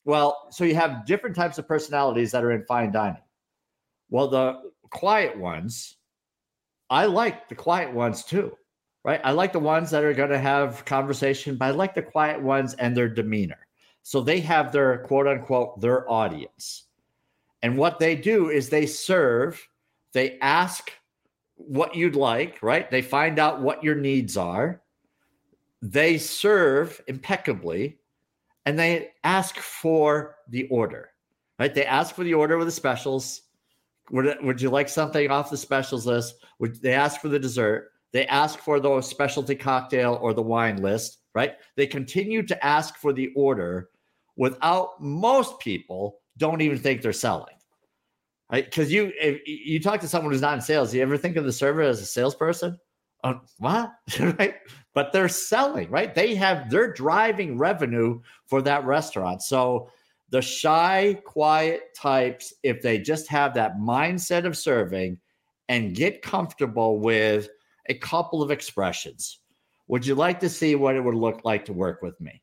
[0.04, 3.22] Well, so you have different types of personalities that are in fine dining.
[4.10, 5.96] Well, the quiet ones,
[6.90, 8.56] I like the quiet ones too,
[9.04, 9.20] right?
[9.24, 12.42] I like the ones that are going to have conversation, but I like the quiet
[12.42, 13.66] ones and their demeanor.
[14.02, 16.84] So they have their quote unquote their audience.
[17.62, 19.66] And what they do is they serve
[20.12, 20.92] they ask
[21.56, 22.90] what you'd like, right?
[22.90, 24.82] They find out what your needs are.
[25.80, 27.98] They serve impeccably
[28.66, 31.10] and they ask for the order,
[31.58, 31.74] right?
[31.74, 33.42] They ask for the order with the specials.
[34.10, 36.36] Would, would you like something off the specials list?
[36.58, 37.90] Would they ask for the dessert?
[38.12, 41.54] They ask for the specialty cocktail or the wine list, right?
[41.76, 43.88] They continue to ask for the order
[44.36, 47.54] without most people don't even think they're selling.
[48.52, 49.12] Because you
[49.46, 52.00] you talk to someone who's not in sales, you ever think of the server as
[52.00, 52.78] a salesperson?
[53.24, 53.92] Uh, what?
[54.38, 54.56] right?
[54.94, 56.14] But they're selling, right?
[56.14, 59.42] They have they're driving revenue for that restaurant.
[59.42, 59.90] So
[60.28, 65.18] the shy, quiet types, if they just have that mindset of serving
[65.68, 67.48] and get comfortable with
[67.86, 69.38] a couple of expressions,
[69.88, 72.42] would you like to see what it would look like to work with me?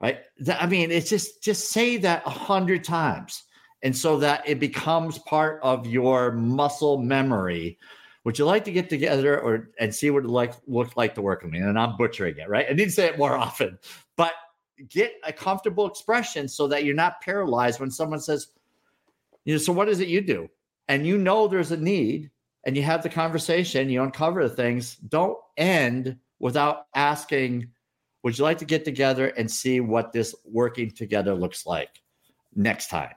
[0.00, 0.20] Right.
[0.46, 3.44] I mean, it's just just say that a hundred times.
[3.82, 7.78] And so that it becomes part of your muscle memory.
[8.24, 11.22] Would you like to get together or and see what it like look like to
[11.22, 11.58] work with me?
[11.58, 12.66] And I'm butchering it, right?
[12.68, 13.78] I need to say it more often,
[14.16, 14.32] but
[14.88, 18.48] get a comfortable expression so that you're not paralyzed when someone says,
[19.44, 20.48] you know, so what is it you do?
[20.88, 22.30] And you know there's a need
[22.64, 24.96] and you have the conversation, you uncover the things.
[24.96, 27.68] Don't end without asking,
[28.22, 32.02] would you like to get together and see what this working together looks like
[32.54, 33.14] next time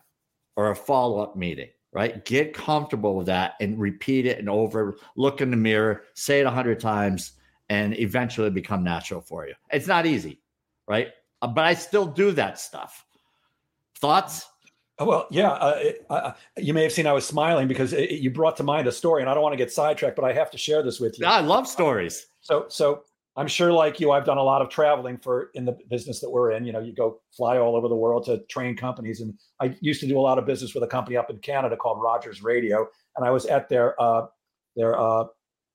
[0.60, 1.70] or a follow up meeting?
[1.92, 2.24] Right?
[2.24, 6.46] Get comfortable with that and repeat it and over, look in the mirror, say it
[6.46, 7.32] a hundred times,
[7.70, 9.56] and eventually become natural for you.
[9.72, 10.42] It's not easy,
[10.88, 11.08] right?
[11.42, 13.06] Uh, but I still do that stuff.
[13.96, 14.46] Thoughts?
[15.00, 15.50] Oh, well, yeah.
[15.50, 18.64] Uh, it, uh, you may have seen I was smiling because it, you brought to
[18.64, 20.84] mind a story, and I don't want to get sidetracked, but I have to share
[20.84, 21.26] this with you.
[21.26, 22.28] I love stories.
[22.42, 23.04] So, so
[23.38, 26.30] I'm sure, like you, I've done a lot of traveling for in the business that
[26.30, 26.66] we're in.
[26.66, 30.02] You know, you go fly all over the world to train companies, and I used
[30.02, 32.88] to do a lot of business with a company up in Canada called Rogers Radio,
[33.16, 34.26] and I was at their uh,
[34.76, 35.26] their uh,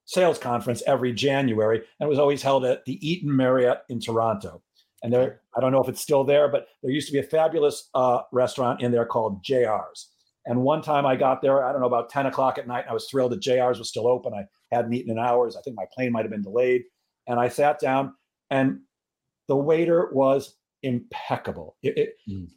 [0.04, 4.62] sales conference every January, and it was always held at the Eaton Marriott in Toronto.
[5.02, 7.24] And there, I don't know if it's still there, but there used to be a
[7.24, 10.10] fabulous uh, restaurant in there called JR's.
[10.46, 12.90] And one time I got there, I don't know, about 10 o'clock at night, and
[12.90, 14.32] I was thrilled that JR's was still open.
[14.34, 15.56] I hadn't eaten in hours.
[15.56, 16.84] I think my plane might have been delayed.
[17.26, 18.14] And I sat down,
[18.50, 18.80] and
[19.48, 21.76] the waiter was impeccable.
[21.82, 22.48] It, it, mm.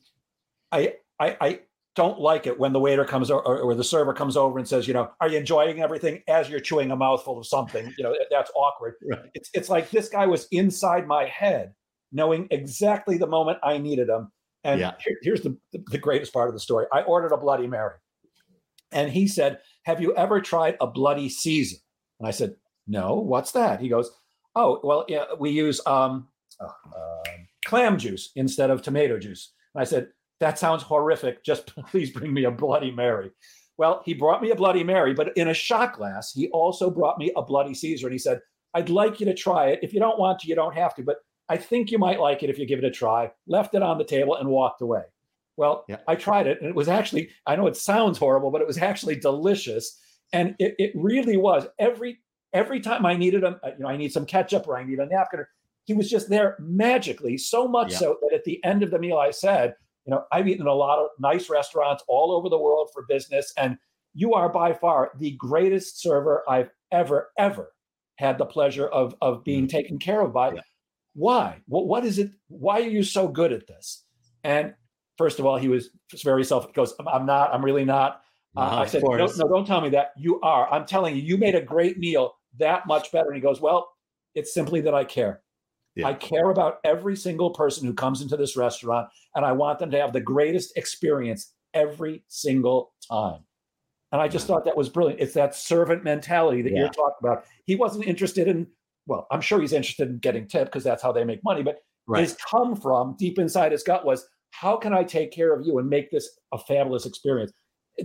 [0.71, 1.59] I, I, I
[1.95, 4.87] don't like it when the waiter comes or, or, the server comes over and says,
[4.87, 7.91] you know, are you enjoying everything as you're chewing a mouthful of something?
[7.97, 8.95] You know, that's awkward.
[9.09, 9.31] Right.
[9.33, 11.73] It's, it's like this guy was inside my head
[12.11, 14.31] knowing exactly the moment I needed them.
[14.63, 14.93] And yeah.
[15.03, 16.85] here, here's the, the greatest part of the story.
[16.91, 17.95] I ordered a Bloody Mary.
[18.91, 21.77] And he said, Have you ever tried a Bloody Caesar?
[22.19, 23.81] And I said, No, what's that?
[23.81, 24.11] He goes,
[24.57, 26.27] Oh, well, yeah, we use um,
[26.59, 26.69] uh,
[27.65, 29.53] clam juice instead of tomato juice.
[29.75, 30.07] And I said,
[30.39, 31.43] That sounds horrific.
[31.43, 33.29] Just please bring me a Bloody Mary.
[33.77, 37.19] Well, he brought me a Bloody Mary, but in a shot glass, he also brought
[37.19, 38.07] me a Bloody Caesar.
[38.07, 38.39] And he said,
[38.73, 39.79] I'd like you to try it.
[39.83, 41.03] If you don't want to, you don't have to.
[41.03, 41.17] But
[41.49, 43.31] I think you might like it if you give it a try.
[43.45, 45.03] Left it on the table and walked away.
[45.55, 45.97] Well, yeah.
[46.07, 48.77] I tried it and it was actually, I know it sounds horrible, but it was
[48.79, 49.99] actually delicious.
[50.33, 51.67] And it, it really was.
[51.79, 52.19] Every
[52.53, 55.05] every time I needed a, you know, I need some ketchup or I need a
[55.05, 55.45] napkin,
[55.85, 57.97] he was just there magically, so much yeah.
[57.99, 60.73] so that at the end of the meal I said, you know, I've eaten a
[60.73, 63.77] lot of nice restaurants all over the world for business, and
[64.13, 67.73] you are by far the greatest server I've ever, ever
[68.15, 69.77] had the pleasure of of being mm-hmm.
[69.77, 70.53] taken care of by.
[70.53, 70.61] Yeah
[71.17, 71.57] why?
[71.67, 72.31] What, what is it?
[72.47, 74.03] Why are you so good at this?
[74.43, 74.75] And
[75.17, 75.89] first of all, he was
[76.23, 76.67] very self.
[76.67, 77.53] He goes, I'm not.
[77.53, 78.21] I'm really not.
[78.55, 80.11] Uh, I said, no, no, don't tell me that.
[80.15, 80.71] You are.
[80.71, 83.27] I'm telling you, you made a great meal that much better.
[83.27, 83.89] And he goes, well,
[84.35, 85.41] it's simply that I care.
[85.95, 86.07] Yeah.
[86.07, 89.89] I care about every single person who comes into this restaurant, and I want them
[89.91, 93.41] to have the greatest experience every single time.
[94.11, 95.19] And I just thought that was brilliant.
[95.19, 96.79] It's that servant mentality that yeah.
[96.79, 97.45] you're talking about.
[97.65, 98.67] He wasn't interested in
[99.07, 101.63] well, I'm sure he's interested in getting tipped because that's how they make money.
[101.63, 102.21] But right.
[102.21, 105.79] his come from deep inside his gut was, how can I take care of you
[105.79, 107.51] and make this a fabulous experience?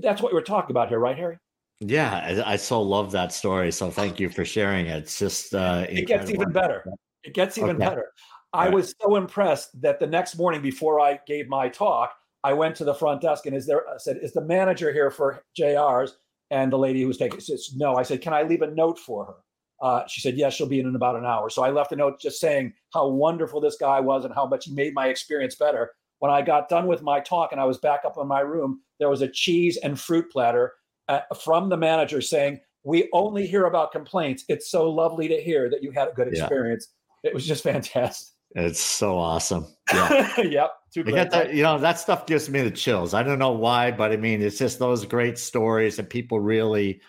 [0.00, 1.38] That's what we're talking about here, right, Harry?
[1.84, 3.72] Yeah, I, I so love that story.
[3.72, 4.98] So thank you for sharing it.
[4.98, 6.84] It's just uh, it gets even better.
[7.24, 7.84] It gets even okay.
[7.84, 8.12] better.
[8.52, 8.74] I right.
[8.74, 12.12] was so impressed that the next morning before I gave my talk,
[12.44, 15.10] I went to the front desk and is there I said, is the manager here
[15.10, 16.16] for JR's?
[16.50, 17.96] And the lady who was taking says, no.
[17.96, 19.34] I said, can I leave a note for her?
[19.80, 21.50] Uh, she said, Yes, she'll be in in about an hour.
[21.50, 24.66] So I left a note just saying how wonderful this guy was and how much
[24.66, 25.90] he made my experience better.
[26.20, 28.80] When I got done with my talk and I was back up in my room,
[29.00, 30.74] there was a cheese and fruit platter
[31.12, 34.44] uh, from the manager saying, We only hear about complaints.
[34.48, 36.88] It's so lovely to hear that you had a good experience.
[37.22, 37.30] Yeah.
[37.30, 38.28] It was just fantastic.
[38.54, 39.66] It's so awesome.
[39.92, 40.40] Yeah.
[40.40, 40.70] yep.
[40.92, 41.30] Too great.
[41.30, 43.12] That, you know, that stuff gives me the chills.
[43.12, 47.00] I don't know why, but I mean, it's just those great stories that people really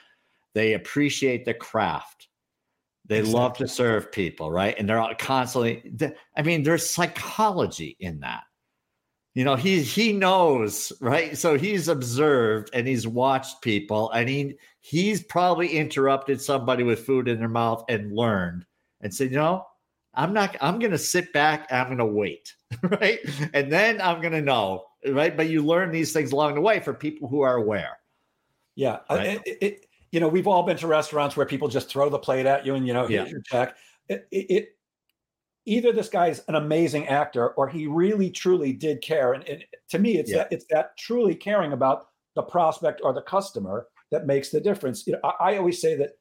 [0.54, 2.28] they appreciate the craft
[3.06, 3.39] they exactly.
[3.39, 4.76] love to serve people, right?
[4.78, 5.92] And they're constantly.
[6.38, 8.44] I mean, there's psychology in that.
[9.34, 11.36] You know, he he knows, right?
[11.38, 17.28] So he's observed and he's watched people, and he he's probably interrupted somebody with food
[17.28, 18.65] in their mouth and learned
[19.02, 19.65] and said, you know,
[20.13, 20.56] I'm not.
[20.62, 21.67] I'm going to sit back.
[21.72, 23.19] I'm to wait, right?
[23.54, 25.36] And then I'm going to know, right?
[25.36, 27.98] But you learn these things along the way for people who are aware.
[28.76, 29.41] Yeah, uh, right?
[29.46, 32.46] it, it, you know, we've all been to restaurants where people just throw the plate
[32.46, 33.32] at you and, you know, here's yeah.
[33.32, 33.76] your check.
[34.10, 34.69] It, it,
[35.65, 39.34] either this guy's an amazing actor or he really truly did care.
[39.34, 40.38] And, and to me, it's Yeah.
[40.39, 45.08] that it's that truly caring about the prospect or the customer that makes the difference.
[45.08, 46.12] You know, I, I always say that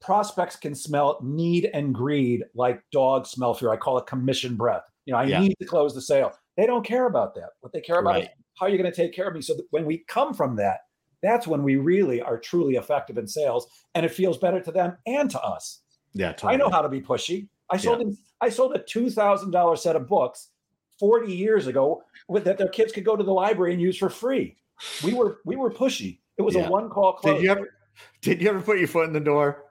[0.00, 3.70] prospects can smell need and greed like dogs smell fear.
[3.70, 4.82] I call it commission breath.
[5.06, 5.40] You know, I Yeah.
[5.40, 6.32] need to close the sale.
[6.56, 7.50] They don't care about that.
[7.60, 8.30] What they care about is Right.
[8.58, 9.42] how you're going to take care of me.
[9.42, 10.80] So that when we come from that,
[11.22, 14.96] that's when we really are truly effective in sales, and it feels better to them
[15.06, 15.82] and to us.
[16.14, 16.54] Yeah, totally.
[16.54, 17.48] I know how to be pushy.
[17.70, 20.48] I sold them, I sold a two thousand dollar set of books
[20.98, 24.10] forty years ago with, that their kids could go to the library and use for
[24.10, 24.56] free.
[25.04, 26.18] We were we were pushy.
[26.38, 26.66] It was Yeah.
[26.66, 27.36] a one call close.
[27.36, 27.74] Did you ever?
[28.22, 29.64] Did you ever put your foot in the door?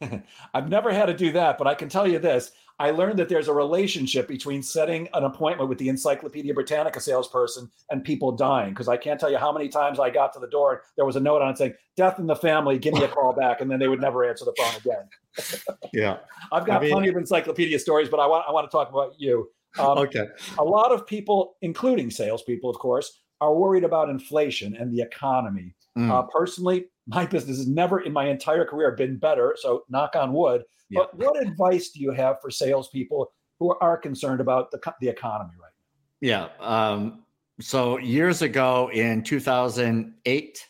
[0.54, 2.52] I've never had to do that, but I can tell you this.
[2.80, 7.70] I learned that there's a relationship between setting an appointment with the Encyclopedia Britannica salesperson
[7.90, 8.70] and people dying.
[8.70, 11.04] Because I can't tell you how many times I got to the door, and there
[11.04, 13.60] was a note on it saying, Death in the family, give me a call back.
[13.60, 15.08] And then they would never answer the phone again.
[15.92, 16.18] Yeah.
[16.50, 18.88] I've got I mean- plenty of encyclopedia stories, but I want, I want to talk
[18.90, 19.48] about you.
[19.78, 20.26] Um, Okay.
[20.58, 25.74] a lot of people, including salespeople, of course, are worried about inflation and the economy.
[25.96, 26.10] Mm.
[26.10, 29.56] Uh, personally, my business has never in my entire career been better.
[29.58, 30.62] So, knock on wood.
[30.90, 31.00] Yeah.
[31.00, 35.54] But what advice do you have for salespeople who are concerned about the, the economy
[35.60, 36.48] right now?
[36.60, 36.92] Yeah.
[36.92, 37.24] Um,
[37.60, 40.68] so years ago in 2008,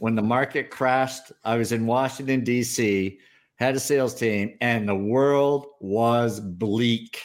[0.00, 3.18] when the market crashed, I was in Washington, D.C.,
[3.56, 7.22] had a sales team, and the world was bleak.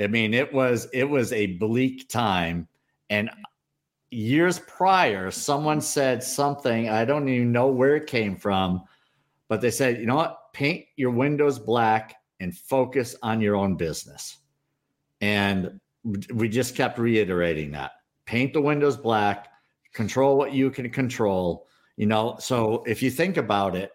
[0.00, 2.68] I mean, it was it was a bleak time.
[3.10, 3.28] And
[4.12, 8.84] years prior, someone said something, I don't even know where it came from,
[9.48, 10.52] but they said, you know what?
[10.52, 14.38] Paint your windows black and focus on your own business.
[15.20, 15.80] And
[16.32, 17.92] we just kept reiterating that
[18.26, 19.48] paint the windows black
[19.92, 23.92] control what you can control you know so if you think about it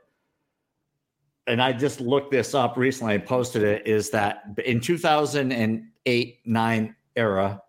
[1.48, 6.96] and i just looked this up recently i posted it is that in 2008 9
[7.16, 7.62] era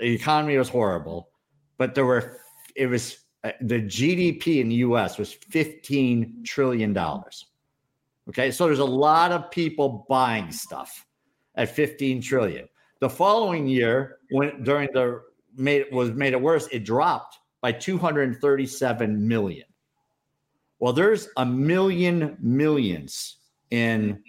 [0.00, 1.30] the economy was horrible
[1.78, 2.40] but there were
[2.76, 7.46] it was uh, the gdp in the us was 15 trillion dollars
[8.28, 11.06] okay so there's a lot of people buying stuff
[11.54, 12.68] at 15 trillion
[13.00, 15.22] the following year, when during the
[15.56, 19.66] made was made it worse, it dropped by 237 million.
[20.80, 23.36] Well, there's a million millions
[23.70, 24.22] in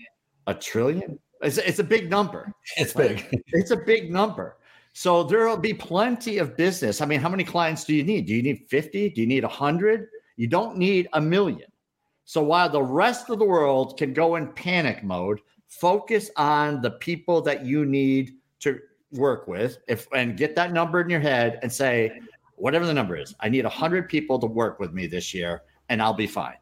[0.48, 1.20] a trillion.
[1.42, 2.52] It's, it's a big number.
[2.78, 3.28] It's big.
[3.48, 4.58] It's a big number.
[5.00, 7.00] So there will be plenty of business.
[7.00, 8.26] I mean, how many clients do you need?
[8.26, 9.12] Do you need 50?
[9.12, 10.10] Do you need 100?
[10.36, 11.72] You don't need a million.
[12.26, 16.92] So while the rest of the world can go in panic mode, focus on the
[16.92, 18.78] people that you need to
[19.14, 22.20] work with if and get that number in your head and say
[22.56, 26.00] whatever the number is i need 100 people to work with me this year and
[26.00, 26.58] i'll be fine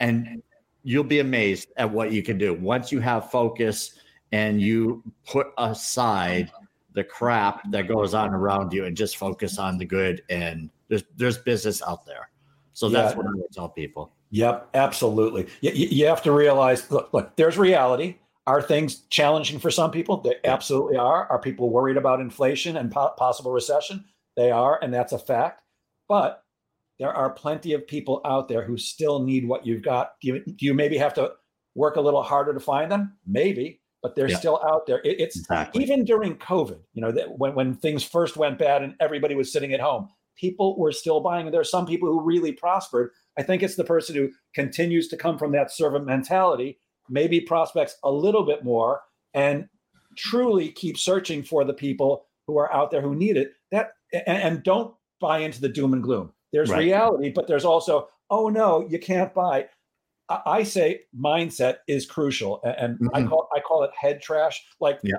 [0.00, 0.42] and
[0.82, 4.00] you'll be amazed at what you can do once you have focus
[4.32, 6.50] and you put aside
[6.96, 11.04] the crap that goes on around you and just focus on the good and there's
[11.16, 12.28] there's business out there
[12.72, 13.18] so that's Yeah.
[13.18, 15.46] what i would tell people Yep, absolutely.
[15.60, 18.16] You, you you have to realize look, look, there's reality.
[18.48, 20.16] Are things challenging for some people?
[20.20, 21.26] They absolutely are.
[21.30, 24.04] Are people worried about inflation and po- possible recession?
[24.36, 25.62] They are, and that's a fact.
[26.08, 26.42] But
[26.98, 30.14] there are plenty of people out there who still need what you've got.
[30.20, 31.30] Do you, do you maybe have to
[31.76, 33.16] work a little harder to find them?
[33.28, 34.36] Maybe, but they're Yeah.
[34.38, 35.00] still out there.
[35.04, 38.82] It, it's exactly even during COVID, you know, that when, when things first went bad
[38.82, 41.46] and everybody was sitting at home, people were still buying.
[41.46, 43.10] And there are some people who really prospered.
[43.38, 46.78] I think it's the person who continues to come from that servant mentality,
[47.08, 49.00] maybe prospects a little bit more
[49.34, 49.68] and
[50.16, 53.52] truly keep searching for the people who are out there who need it.
[53.70, 56.32] That and, and don't buy into the doom and gloom.
[56.52, 56.78] There's Right.
[56.78, 59.66] reality, but there's also, oh no, you can't buy.
[60.28, 63.28] I, I say mindset is crucial, and I Mhm.
[63.28, 64.64] call I call it head trash.
[64.80, 65.16] Like Yeah.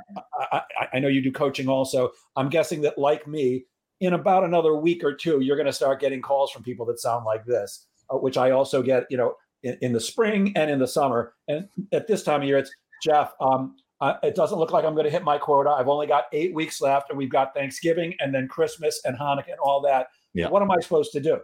[0.52, 2.12] I, I, I know you do coaching also.
[2.36, 3.66] I'm guessing that like me,
[4.00, 7.00] in about another week or two, you're going to start getting calls from people that
[7.00, 10.70] sound like this, uh, which I also get, you know, in, in the spring and
[10.70, 11.34] in the summer.
[11.48, 12.72] And at this time of year, it's
[13.04, 13.34] Jeff.
[13.42, 15.72] Um, uh, it doesn't look like I'm going to hit my quota.
[15.72, 19.50] I've only got eight weeks left, and we've got Thanksgiving and then Christmas and Hanukkah
[19.50, 20.08] and all that.
[20.36, 20.50] Yeah.
[20.50, 21.40] What am I supposed to do?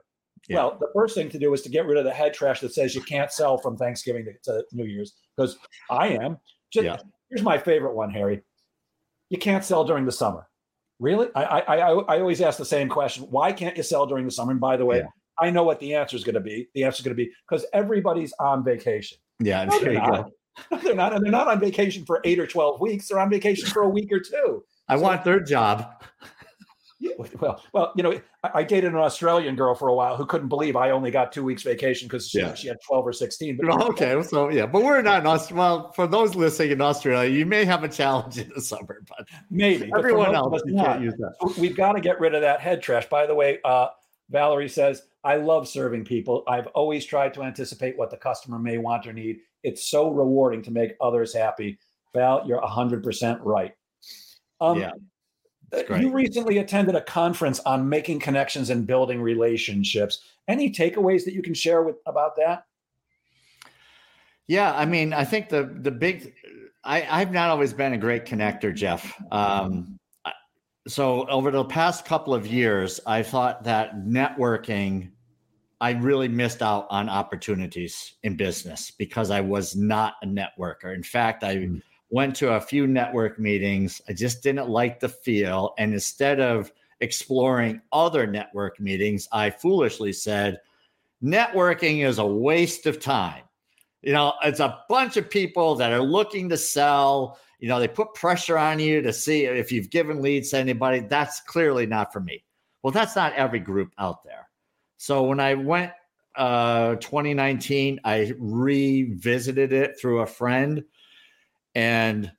[0.49, 0.57] Yeah.
[0.57, 2.73] Well, the first thing to do is to get rid of the head trash that
[2.73, 5.57] says you can't sell from Thanksgiving to, to New Year's, because
[5.89, 6.37] I am.
[6.71, 6.97] Just, Yeah.
[7.29, 8.41] Here's my favorite one, Harry.
[9.29, 10.47] You can't sell during the summer.
[10.99, 11.27] Really?
[11.35, 13.23] I, I I I always ask the same question.
[13.25, 14.51] Why can't you sell during the summer?
[14.51, 15.07] And by the way, Yeah.
[15.39, 16.67] I know what the answer is going to be.
[16.75, 19.17] The answer is going to be because everybody's on vacation.
[19.39, 20.31] yeah No, there they're you go.
[20.71, 21.13] No, they're not.
[21.13, 23.07] And they're not on vacation for eight or 12 weeks.
[23.07, 24.63] They're on vacation for a week or two.
[24.87, 26.03] i want their job
[27.39, 30.47] well, well, you know, I, I, dated an Australian girl for a while who couldn't
[30.47, 32.53] believe I only got two weeks vacation because she, yeah.
[32.53, 33.57] she, had twelve or sixteen.
[33.57, 35.59] But okay, so yeah, but we're not in Australia.
[35.59, 39.27] Well, for those listening in Australia, you may have a challenge in the summer, but
[39.49, 41.55] maybe everyone else you can't use that.
[41.57, 43.07] We've got to get rid of that head trash.
[43.07, 43.87] By the way, uh,
[44.29, 46.43] Valerie says, "I love serving people.
[46.47, 49.39] I've always tried to anticipate what the customer may want or need.
[49.63, 51.79] It's so rewarding to make others happy."
[52.13, 53.73] Val, you're hundred percent right.
[54.61, 54.91] Um, yeah.
[55.73, 60.19] You recently attended a conference on making connections and building relationships.
[60.47, 62.65] Any takeaways that you can share with about that?
[64.47, 66.33] Yeah, I mean, I think the the big
[66.83, 69.19] I, I've not always been a great connector, Jeff.
[69.31, 69.97] Um,
[70.87, 75.11] so over the past couple of years, I thought that networking,
[75.79, 80.93] I really missed out on opportunities in business because I was not a networker.
[80.93, 81.81] In fact, I mm
[82.13, 83.99] went to a few network meetings.
[84.07, 85.73] I just didn't like the feel.
[85.79, 90.59] And instead of exploring other network meetings, I foolishly said,
[91.23, 93.41] networking is a waste of time.
[94.03, 97.39] You know, it's a bunch of people that are looking to sell.
[97.57, 100.99] You know, they put pressure on you to see if you've given leads to anybody.
[100.99, 102.43] That's clearly not for me.
[102.83, 104.47] Well, that's not every group out there.
[104.97, 105.91] So when I went
[106.35, 110.83] uh 2019, I revisited it through a friend
[111.75, 112.31] and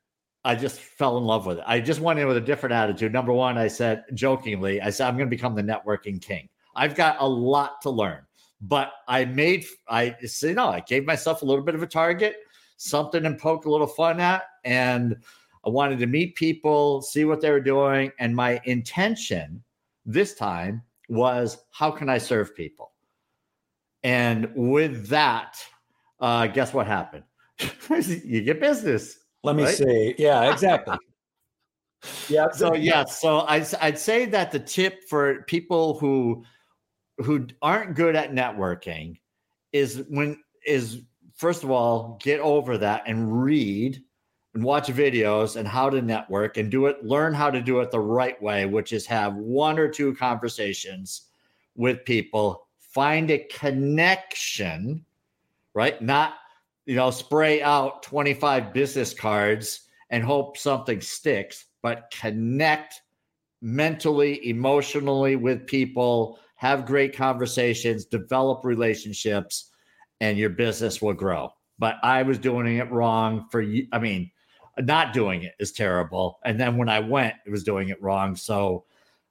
[0.45, 1.65] I just fell in love with it.
[1.67, 3.13] I just went in with a different attitude.
[3.13, 6.49] Number one, I said jokingly, I said, I'm going to become the networking king.
[6.77, 8.23] I've got a lot to learn,
[8.61, 12.37] but I made, I you know, I gave myself a little bit of a target,
[12.77, 14.45] something to poke a little fun at.
[14.65, 15.17] And
[15.65, 18.13] I wanted to meet people, see what they were doing.
[18.19, 19.63] And my intention
[20.05, 22.93] this time was, how can I serve people?
[24.03, 25.57] And with that,
[26.21, 27.25] uh, guess what happened?
[27.89, 29.19] you get business.
[29.45, 29.75] Let me right?
[29.75, 30.15] see.
[30.19, 30.97] Yeah, exactly.
[32.29, 32.51] yeah.
[32.51, 36.45] So yeah, so I'd I'd say that the tip for people who
[37.19, 39.19] who aren't good at networking
[39.73, 41.03] is when is
[41.35, 44.03] first of all get over that and read
[44.55, 47.91] and watch videos and how to network and do it learn how to do it
[47.91, 51.29] the right way which is have one or two conversations
[51.77, 55.05] with people find a connection
[55.75, 56.35] right not
[56.87, 63.01] you know, spray out 25 business cards and hope something sticks, but connect
[63.63, 69.71] mentally, emotionally with people, have great conversations, develop relationships,
[70.21, 71.51] and your business will grow.
[71.79, 73.87] But I was doing it wrong for you.
[73.93, 74.31] I mean,
[74.79, 76.39] not doing it is terrible.
[76.45, 78.37] And then when I went, it was doing it wrong.
[78.37, 78.85] So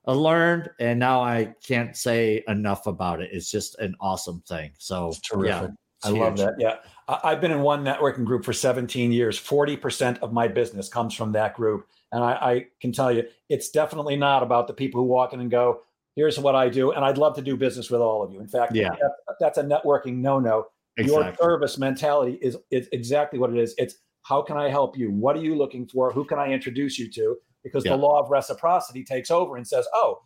[0.05, 3.29] I learned, and now I can't say enough about it.
[3.31, 4.71] It's just an awesome thing.
[4.77, 5.69] So, terrific.
[5.69, 5.69] Yeah,
[6.03, 6.19] I huge.
[6.19, 6.55] love that.
[6.59, 6.75] Yeah.
[7.07, 9.39] I've been in one networking group for 17 years.
[9.39, 11.87] 40% of my business comes from that group.
[12.11, 15.39] And I, I, can tell you, it's definitely not about the people who walk in
[15.39, 15.81] and go,
[16.15, 16.91] here's what I do.
[16.91, 18.39] And I'd love to do business with all of you.
[18.39, 18.89] In fact, yeah.
[18.89, 20.67] That, that's a networking no no.
[20.95, 21.25] Exactly.
[21.25, 23.73] Your service mentality is, is exactly what it is.
[23.77, 25.11] It's how can I help you?
[25.11, 26.11] What are you looking for?
[26.11, 27.37] Who can I introduce you to?
[27.63, 27.91] Because yeah.
[27.91, 30.21] the law of reciprocity takes over and says, oh,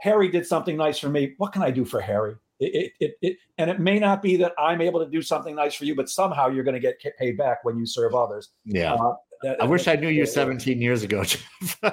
[0.00, 1.34] Harry did something nice for me.
[1.38, 2.34] What can I do for Harry?
[2.60, 5.74] It, it, it, and it may not be that I'm able to do something nice
[5.74, 8.50] for you, but somehow you're going to get paid back when you serve others.
[8.64, 8.94] Yeah.
[8.94, 11.24] Uh, that, I wish I knew you 17 years ago.
[11.82, 11.92] well,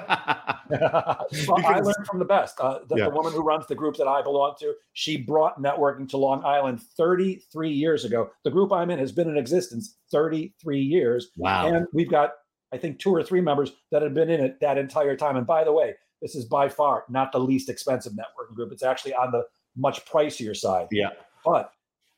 [0.70, 2.60] I learned from the best.
[2.60, 3.04] Uh, the, yeah.
[3.06, 6.44] the, woman who runs the group that I belong to, she brought networking to Long
[6.44, 8.30] Island 33 years ago.
[8.44, 11.30] The group I'm in has been in existence 33 years.
[11.36, 11.66] Wow.
[11.66, 12.34] And we've got,
[12.72, 15.36] I think, two or three members that have been in it that entire time.
[15.36, 18.70] And by the way, this is by far not the least expensive networking group.
[18.72, 19.42] It's actually on the
[19.76, 20.88] much pricier side.
[20.90, 21.10] Yeah.
[21.44, 21.72] But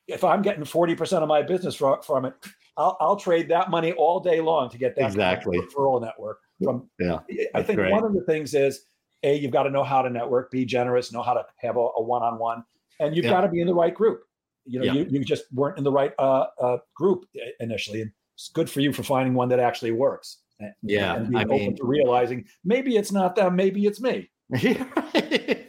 [0.08, 2.34] if I'm getting 40% of my business from it,
[2.76, 6.38] I'll, I'll trade that money all day long to get that exactly referral network.
[6.62, 7.18] From yeah,
[7.54, 7.92] I think great.
[7.92, 8.84] one of the things is
[9.24, 11.80] a you've got to know how to network, be generous, know how to have a,
[11.80, 12.64] a one-on-one,
[13.00, 13.32] and you've yeah.
[13.32, 14.22] got to be in the right group.
[14.64, 14.92] You know, yeah.
[14.92, 17.24] you, you just weren't in the right uh, uh, group
[17.58, 20.38] initially, and it's good for you for finding one that actually works.
[20.60, 24.00] And, yeah, and being I open mean, to realizing maybe it's not them, maybe it's
[24.00, 24.30] me.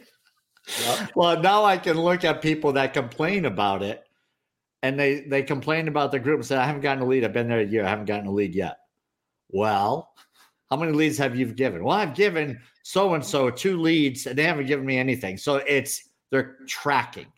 [1.14, 4.04] Well, now I can look at people that complain about it,
[4.82, 7.24] and they they complain about the group and say, "I haven't gotten a lead.
[7.24, 7.84] I've been there a year.
[7.84, 8.78] I haven't gotten a lead yet."
[9.50, 10.12] Well,
[10.70, 11.84] how many leads have you given?
[11.84, 15.36] Well, I've given so and so two leads, and they haven't given me anything.
[15.36, 17.32] So it's they're tracking,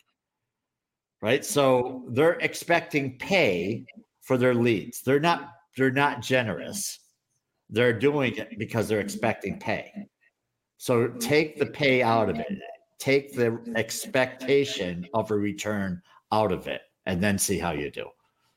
[1.21, 1.45] right?
[1.45, 3.85] So they're expecting pay
[4.23, 5.03] for their leads.
[5.03, 7.01] They're not they're not generous.
[7.69, 9.93] They're doing it because they're expecting pay.
[10.79, 12.47] So take the pay out of it
[12.99, 18.07] take the expectation of a return out of it and then see how you do.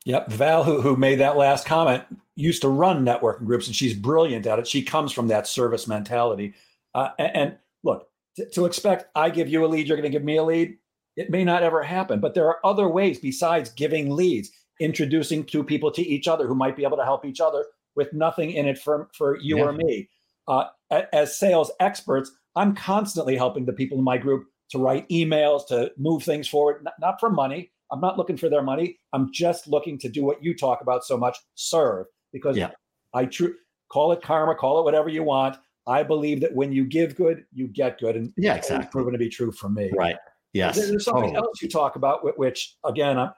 [0.06, 0.32] Yep.
[0.32, 2.04] Val, who, who made that last comment,
[2.36, 4.68] used to run networking groups and she's brilliant at it.
[4.68, 6.54] She comes from that service mentality.
[6.96, 10.18] Uh, and, and, look, to, to expect I give you a lead, you're going to
[10.18, 10.78] give me a lead,
[11.16, 12.20] it may not ever happen.
[12.20, 16.56] But there are other ways besides giving leads, introducing two people to each other who
[16.56, 17.66] might be able to help each other
[17.96, 19.64] with nothing in it for, for you yeah.
[19.64, 20.10] or me.
[20.48, 20.66] Uh,
[21.14, 25.92] as sales experts, I'm constantly helping the people in my group to write emails, to
[25.98, 27.72] move things forward, not, not for money.
[27.90, 29.00] I'm not looking for their money.
[29.14, 32.72] I'm just looking to do what you talk about so much serve because yeah.
[33.14, 33.56] I true
[33.90, 35.58] call it karma, call it whatever you want.
[35.88, 38.18] I believe that when you give good, you get good.
[38.18, 38.90] And yeah, exactly.
[38.92, 39.90] proven to be true for me.
[39.96, 40.18] Right.
[40.52, 40.76] Yes.
[40.76, 41.44] There's something oh.
[41.44, 43.32] else you talk about, which again, I'm,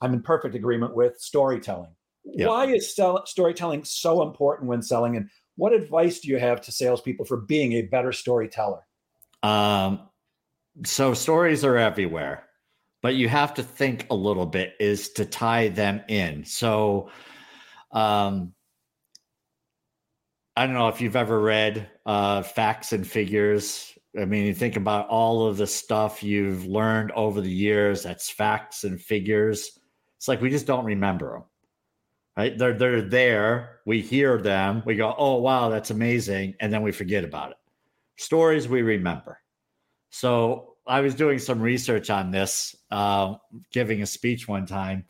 [0.00, 1.94] I'm in perfect agreement with storytelling.
[2.24, 2.48] Yeah.
[2.48, 5.16] Why is sell- storytelling so important when selling?
[5.16, 8.86] And what advice do you have to salespeople for being a better storyteller?
[9.42, 10.08] Um,
[10.84, 12.44] so stories are everywhere,
[13.02, 16.44] but you have to think a little bit is to tie them in.
[16.44, 17.10] So,
[17.92, 18.52] um,
[20.58, 23.92] I don't know if you've ever read uh, Facts and Figures.
[24.18, 28.02] I mean, you think about all of the stuff you've learned over the years.
[28.02, 29.78] That's facts and figures.
[30.16, 31.44] It's like we just don't remember them,
[32.36, 32.56] right?
[32.56, 33.80] They're they're there.
[33.86, 34.82] We hear them.
[34.84, 37.56] We go, "Oh wow, that's amazing," and then we forget about it.
[38.16, 39.40] Stories we remember.
[40.10, 43.34] So I was doing some research on this, uh,
[43.72, 45.04] giving a speech one time.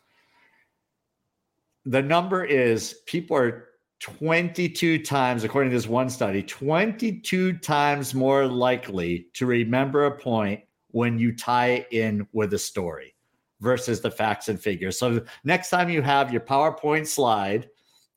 [1.84, 3.68] The number is people are
[4.00, 10.60] 22 times, according to this one study, 22 times more likely to remember a point
[10.90, 13.15] when you tie in with a story
[13.60, 14.98] versus the facts and figures.
[14.98, 17.68] So next time you have your PowerPoint slide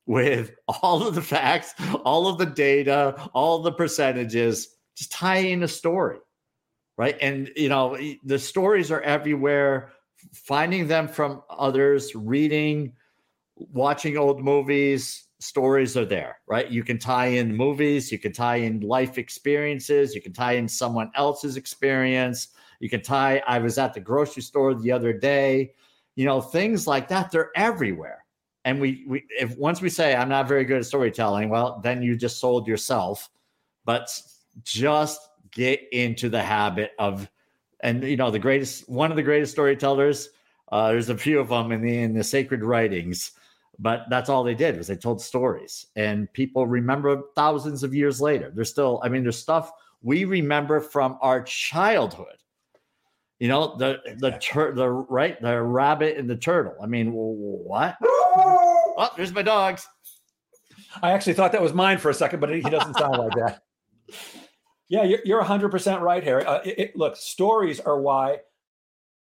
[0.05, 1.73] with all of the facts,
[2.03, 6.19] all of the data, all the percentages, just tie in a story.
[6.97, 7.17] Right.
[7.21, 9.93] And, you know, the stories are everywhere,
[10.33, 12.91] finding them from others, reading,
[13.55, 16.69] watching old movies, stories are there, right?
[16.69, 20.67] You can tie in movies, you can tie in life experiences, you can tie in
[20.67, 25.73] someone else's experience, you can tie, I was at the grocery store the other day,
[26.15, 28.25] you know, things like that, they're everywhere.
[28.65, 32.01] And we, we, if once we say, I'm not very good at storytelling, well, then
[32.01, 33.29] you just sold yourself.
[33.85, 34.09] But
[34.63, 35.21] just
[35.51, 37.29] get into the habit of,
[37.79, 40.29] and you know, the greatest, one of the greatest storytellers,
[40.71, 43.31] uh, there's a few of them in the, in the sacred writings
[43.79, 48.21] but that's all they did was they told stories and people remember thousands of years
[48.21, 49.71] later there's still i mean there's stuff
[50.01, 52.38] we remember from our childhood
[53.39, 56.75] you know the the tur- the right the rabbit and the turtle.
[56.81, 57.97] I mean what?
[59.01, 59.87] Oh there's my dogs.
[61.01, 63.61] I actually thought that was mine for a second but he doesn't sound like that.
[64.91, 66.43] Yeah you're, you're 100% right harry.
[66.43, 68.39] Uh, it, it, look stories are why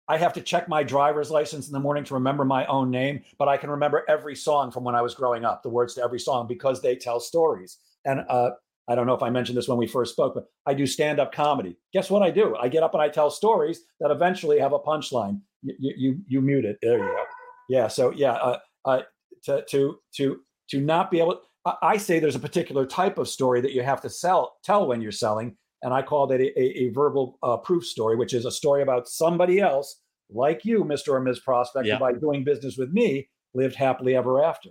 [0.08, 3.22] I have to check my driver's license in the morning to remember my own name,
[3.38, 6.02] but I can remember every song from when I was growing up, the words to
[6.02, 7.78] every song, because they tell stories.
[8.04, 8.50] And uh,
[8.88, 11.18] I don't know if I mentioned this when we first spoke, but I do stand
[11.18, 11.76] up comedy.
[11.92, 12.56] Guess what I do?
[12.56, 15.40] I get up and I tell stories that eventually have a punchline.
[15.62, 16.78] You, you, you mute it.
[16.82, 17.24] There you go.
[17.68, 17.88] Yeah.
[17.88, 19.02] So, yeah, uh, uh,
[19.44, 21.40] to, to, to, to not be able,
[21.82, 25.00] I say there's a particular type of story that you have to sell, tell when
[25.00, 28.44] you're selling and I call it a, a, a verbal uh, proof story, which is
[28.44, 31.08] a story about somebody else like you, Mr.
[31.08, 31.40] or Ms.
[31.40, 31.98] Prospect, yeah.
[31.98, 34.70] by doing business with me, lived happily ever after.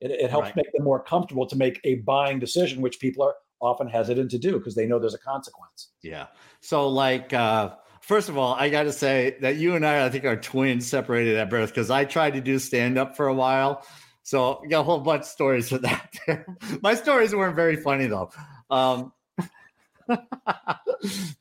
[0.00, 0.56] It, it helps right.
[0.56, 4.38] make them more comfortable to make a buying decision, which people are often hesitant to
[4.38, 5.88] do because they know there's a consequence.
[6.02, 6.26] Yeah.
[6.60, 10.10] So, like, uh, first of all, I got to say that you and I, I
[10.10, 13.34] think, are twins separated at birth because I tried to do stand up for a
[13.34, 13.86] while.
[14.22, 16.14] So, got a whole bunch of stories for that.
[16.82, 18.30] My stories weren't very funny, though.
[18.70, 19.12] Um,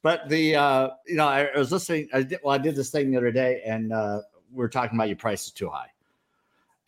[0.02, 2.10] but the uh, you know, I, was listening.
[2.14, 4.98] I did, well, I did this thing the other day, and uh, we are talking
[4.98, 5.90] about your price is too high.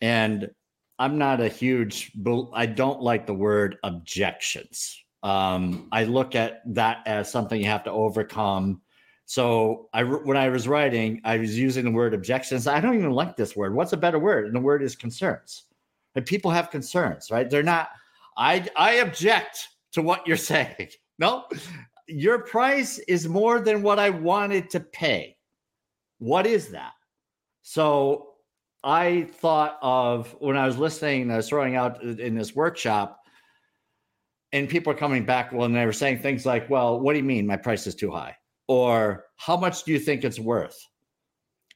[0.00, 0.50] And
[0.98, 2.12] I'm not a huge.
[2.52, 5.02] I don't like the word objections.
[5.22, 8.80] Um, I look at that as something you have to overcome.
[9.26, 12.66] So I, when I was writing, I was using the word objections.
[12.66, 13.74] I don't even like this word.
[13.74, 14.46] What's a better word?
[14.46, 15.64] And the word is concerns.
[16.14, 17.48] And people have concerns, right?
[17.48, 17.90] They're not.
[18.36, 20.88] I I object to what you're saying.
[21.18, 21.44] No,
[22.06, 25.36] your price is more than what I wanted to pay.
[26.18, 26.92] What is that?
[27.62, 28.28] So
[28.82, 33.17] I thought of when I was listening, I was throwing out in this workshop,
[34.52, 35.52] and people are coming back.
[35.52, 37.94] Well, and they were saying things like, Well, what do you mean my price is
[37.94, 38.36] too high?
[38.66, 40.78] Or how much do you think it's worth?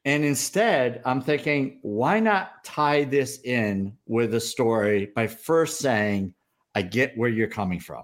[0.04, 6.34] And instead, I'm thinking, why not tie this in with a story by first saying,
[6.74, 8.02] I get where you're coming from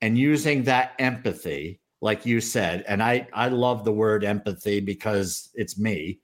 [0.00, 5.50] and using that empathy like you said and i i love the word empathy because
[5.54, 6.20] it's me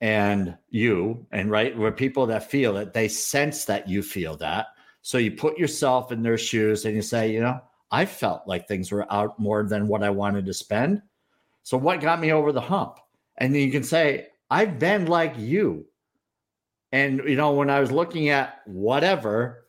[0.00, 4.66] and you and right where people that feel that they sense that you feel that
[5.04, 8.66] so you put yourself in their shoes and you say you know I felt like
[8.66, 11.00] things were out more than what I wanted to spend.
[11.62, 12.98] So what got me over the hump?
[13.38, 15.86] And you can say, I've been like you.
[16.90, 19.68] And you know, when I was looking at whatever,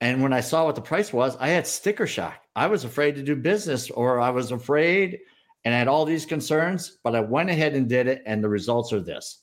[0.00, 2.40] and when I saw what the price was, I had sticker shock.
[2.56, 5.20] I was afraid to do business, or I was afraid
[5.64, 8.48] and I had all these concerns, but I went ahead and did it, and the
[8.48, 9.42] results are this.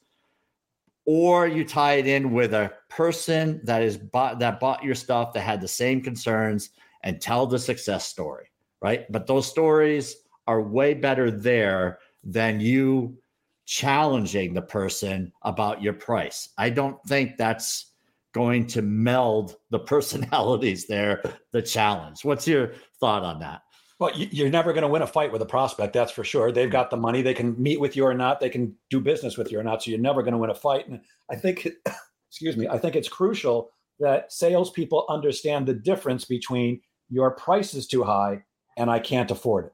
[1.07, 5.33] Or you tie it in with a person that is bought that bought your stuff
[5.33, 6.69] that had the same concerns
[7.03, 8.51] and tell the success story,
[8.81, 9.09] right?
[9.11, 13.17] But those stories are way better there than you
[13.65, 16.49] challenging the person about your price.
[16.57, 17.93] I don't think that's
[18.33, 22.23] going to meld the personalities there, the challenge.
[22.23, 23.61] What's your thought on that?
[23.99, 26.51] Well, you're never going to win a fight with a prospect, that's for sure.
[26.51, 28.39] They've got the money; they can meet with you or not.
[28.39, 29.81] They can do business with you or not.
[29.81, 30.87] So you're never going to win a fight.
[30.87, 31.67] And I think,
[32.29, 37.87] excuse me, I think it's crucial that salespeople understand the difference between your price is
[37.87, 38.43] too high
[38.77, 39.73] and I can't afford it.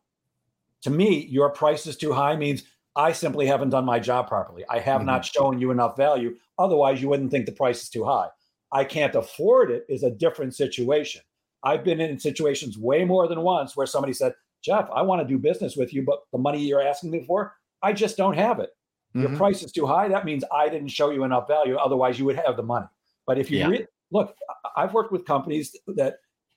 [0.84, 2.64] To me, your price is too high means
[2.96, 4.64] I simply haven't done my job properly.
[4.70, 5.08] I have mm-hmm.
[5.08, 6.36] not shown you enough value.
[6.58, 8.28] Otherwise, you wouldn't think the price is too high.
[8.72, 11.22] I can't afford it is a different situation.
[11.64, 14.34] I've been in situations way more than once where somebody said,
[14.64, 17.56] Jeff, I want to do business with you, but the money you're asking me for,
[17.82, 18.70] I just don't have it.
[19.16, 19.28] Mm-hmm.
[19.28, 20.08] Your price is too high.
[20.08, 21.76] That means I didn't show you enough value.
[21.76, 22.88] Otherwise, you would have the money.
[23.28, 23.68] But if you yeah.
[23.68, 24.36] re- look,
[24.76, 26.16] I've worked with companies that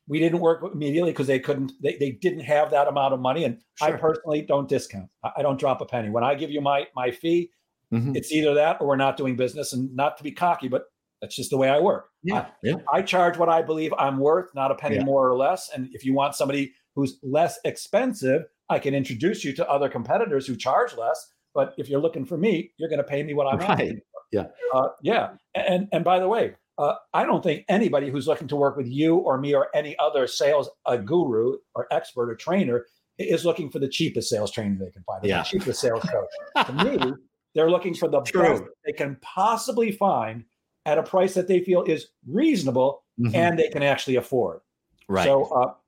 [0.08, 3.44] we didn't work immediately because they couldn't, they, they didn't have that amount of money.
[3.44, 3.88] And sure.
[3.88, 5.08] I personally don't discount.
[5.36, 6.10] I don't drop a penny.
[6.10, 7.50] When I give you my my fee,
[7.92, 8.14] mm-hmm.
[8.14, 9.72] it's either that or we're not doing business.
[9.72, 10.84] And not to be cocky, but
[11.20, 12.08] that's just the way I work.
[12.22, 12.74] Yeah, I, yeah.
[12.92, 15.04] I charge what I believe I'm worth, not a penny yeah.
[15.04, 15.70] more or less.
[15.74, 20.46] And if you want somebody who's less expensive, I can introduce you to other competitors
[20.46, 21.32] who charge less.
[21.54, 23.96] But if you're looking for me, you're going to pay me what I'm right.
[24.32, 25.30] Yeah, uh, yeah.
[25.54, 28.88] And and by the way, uh, I don't think anybody who's looking to work with
[28.88, 32.84] you or me or any other sales a guru or expert or trainer
[33.18, 35.24] is looking for the cheapest sales training they can find.
[35.24, 35.38] Yeah.
[35.38, 36.66] The cheapest sales coach.
[36.66, 37.14] to me,
[37.54, 38.42] they're looking for the True.
[38.42, 40.44] best they can possibly find
[40.86, 43.34] at a price that they feel is reasonable mm-hmm.
[43.34, 44.60] and they can actually afford.
[45.08, 45.24] Right.
[45.24, 45.44] So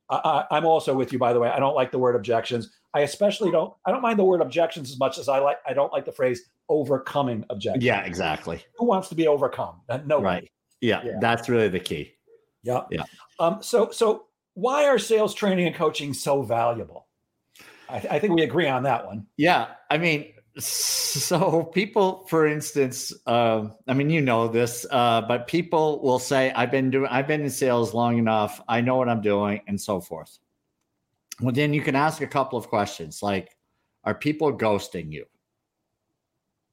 [0.09, 1.49] uh, I, am also with you, by the way.
[1.49, 2.71] I don't like the word objections.
[2.93, 3.73] I especially don't.
[3.85, 5.57] I don't mind the word objections as much as I like.
[5.67, 7.83] I don't like the phrase overcoming objections.
[7.83, 8.63] Yeah, exactly.
[8.77, 9.81] Who wants to be overcome?
[10.05, 10.21] No.
[10.21, 10.49] Right.
[10.81, 12.13] Yeah, yeah, that's really the key.
[12.63, 12.81] Yeah.
[12.89, 13.03] Yeah.
[13.39, 17.07] Um, so so why are sales training and coaching so valuable?
[17.89, 19.27] I, I think we agree on that one.
[19.37, 19.67] Yeah.
[19.89, 26.01] I mean, so people for instance uh, i mean you know this uh, but people
[26.01, 28.61] will say i've been doing i've been in sales long enough.
[28.67, 30.37] I know what i'm doing and so forth.
[31.41, 33.55] Well then you can ask a couple of questions like
[34.03, 35.25] are people ghosting you?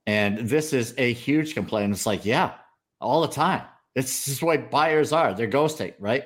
[0.07, 1.93] And this is a huge complaint.
[1.93, 2.55] It's like yeah
[3.01, 3.63] all the time.
[3.95, 5.35] It's just way buyers are.
[5.35, 6.25] They're ghosting right?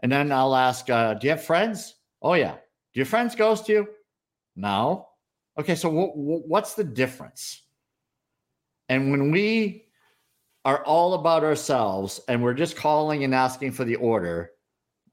[0.00, 1.94] And then i'll ask uh, do you have friends?
[2.22, 2.54] Oh yeah.
[2.54, 3.88] Do your friends ghost you?
[4.56, 5.08] No
[5.58, 7.62] Okay, so what's the difference?
[8.88, 9.86] And when we
[10.64, 14.50] are all about ourselves and we're just calling and asking for the order,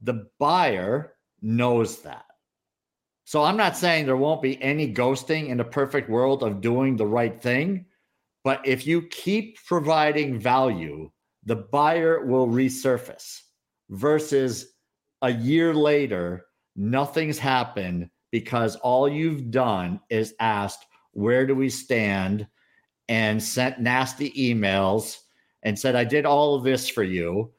[0.01, 2.25] the buyer knows that.
[3.25, 6.95] So I'm not saying there won't be any ghosting in a perfect world of doing
[6.95, 7.85] the right thing,
[8.43, 11.11] but if you keep providing value,
[11.45, 13.41] the buyer will resurface
[13.89, 14.73] versus
[15.21, 22.47] a year later, nothing's happened because all you've done is asked, Where do we stand?
[23.11, 25.17] and sent nasty emails
[25.63, 27.51] and said, I did all of this for you.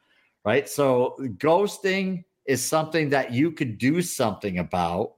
[0.46, 0.66] Right.
[0.66, 5.12] So ghosting is something that you could do something about.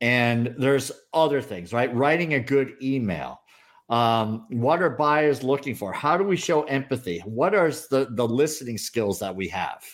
[0.00, 1.94] And there's other things, right?
[1.94, 3.40] Writing a good email.
[3.88, 5.92] Um, what are buyers looking for?
[5.92, 7.20] How do we show empathy?
[7.20, 9.84] What are the, the listening skills that we have?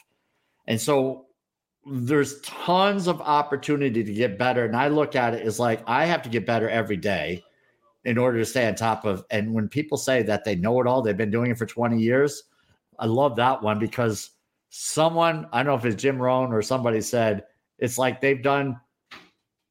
[0.66, 1.26] And so
[1.90, 4.64] there's tons of opportunity to get better.
[4.64, 7.42] And I look at it as like I have to get better every day
[8.04, 9.24] in order to stay on top of.
[9.30, 11.98] And when people say that they know it all, they've been doing it for 20
[12.00, 12.44] years.
[12.98, 14.30] I love that one because
[14.70, 17.44] someone, I don't know if it's Jim Rohn or somebody said,
[17.78, 18.80] it's like they've done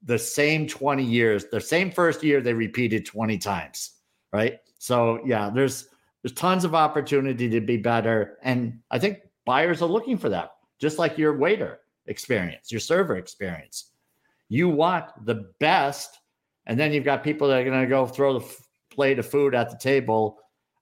[0.04, 3.92] the same 20 years, the same first year they repeated 20 times.
[4.32, 4.60] Right.
[4.78, 5.90] So yeah, there's
[6.22, 8.38] there's tons of opportunity to be better.
[8.44, 13.18] And I think buyers are looking for that, just like your waiter experience, your server
[13.18, 13.92] experience.
[14.50, 16.18] You want the best,
[16.66, 19.26] and then you've got people that are going to go throw the f- plate of
[19.26, 20.40] food at the table,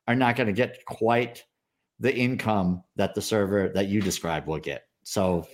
[0.07, 1.43] are not going to get quite
[1.99, 4.83] the income that the server that you described will get.
[5.03, 5.47] So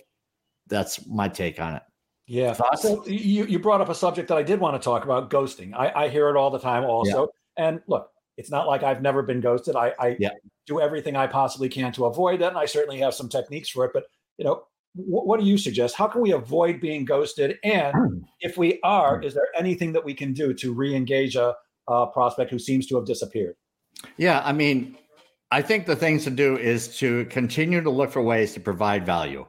[0.67, 1.83] that's my take on it.
[2.27, 2.53] Yeah.
[2.53, 2.81] Thoughts?
[2.81, 5.73] So you, you brought up a subject that I did want to talk about ghosting.
[5.73, 7.29] I, I hear it all the time also.
[7.57, 7.65] Yeah.
[7.65, 9.75] And look, it's not like I've never been ghosted.
[9.75, 10.29] I, I yeah.
[10.65, 12.49] do everything I possibly can to avoid that.
[12.49, 13.91] And I certainly have some techniques for it.
[13.93, 14.05] But,
[14.37, 14.63] you know,
[14.93, 15.95] what, what do you suggest?
[15.95, 17.57] How can we avoid being ghosted?
[17.63, 18.19] And Hmm.
[18.39, 21.55] if we are, is there anything that we can do to re-engage a,
[21.87, 23.55] a prospect who seems to have disappeared?
[24.17, 24.97] Yeah, I mean,
[25.51, 29.05] I think the things to do is to continue to look for ways to provide
[29.05, 29.45] value.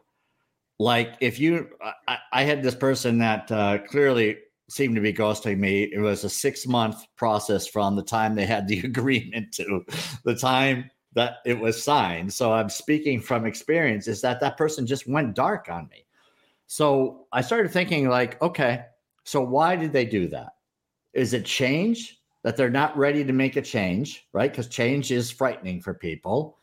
[0.79, 1.69] Like if you,
[2.09, 4.39] I, I had this person that uh, clearly
[4.69, 5.85] seemed to be ghosting me.
[5.85, 9.83] It was a six month process from the time they had the agreement to
[10.25, 12.33] the time that it was signed.
[12.33, 14.09] So I'm speaking from experience.
[14.09, 16.05] Is that that person just went dark on me?
[16.67, 18.87] So I started thinking like, okay,
[19.25, 20.55] so why did they do that?
[21.13, 22.23] Is it change?
[22.43, 24.51] that they're not ready to make a change, right?
[24.51, 26.59] Because change is frightening for people.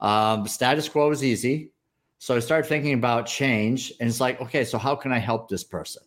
[0.00, 1.70] Um, status quo is easy.
[2.18, 5.48] So I started thinking about change, and it's like, okay, so how can I help
[5.48, 6.02] this person?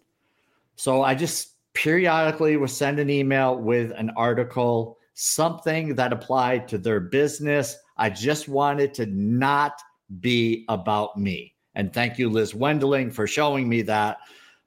[0.76, 6.80] So I just periodically would send an email with an article, something that applied to
[6.80, 7.78] their business.
[7.98, 9.80] I just wanted to not
[10.20, 11.54] be about me.
[11.76, 14.18] And thank you, Liz Wendling, for showing me that.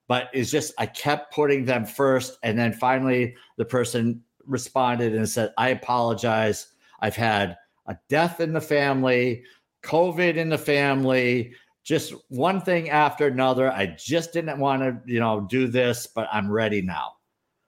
[0.07, 2.38] But it's just, I kept putting them first.
[2.44, 6.68] And then finally, the person responded and said, I apologize.
[7.00, 7.57] I've had
[7.88, 9.42] a death in the family,
[9.82, 11.52] COVID in the family,
[11.82, 13.72] just one thing after another.
[13.72, 17.14] I just didn't want to, you know, do this, but I'm ready now.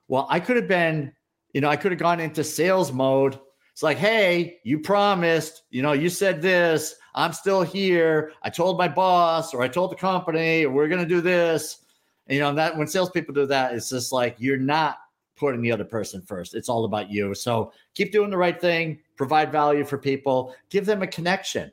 [0.06, 1.12] Well, I could have been,
[1.56, 3.38] you know, I could have gone into sales mode.
[3.72, 6.96] It's like, hey, you promised, you know, you said this.
[7.14, 8.32] I'm still here.
[8.42, 11.78] I told my boss or I told the company, we're going to do this.
[12.26, 14.98] And, you know, that when salespeople do that, it's just like you're not
[15.34, 16.54] putting the other person first.
[16.54, 17.34] It's all about you.
[17.34, 21.72] So keep doing the right thing, provide value for people, give them a connection.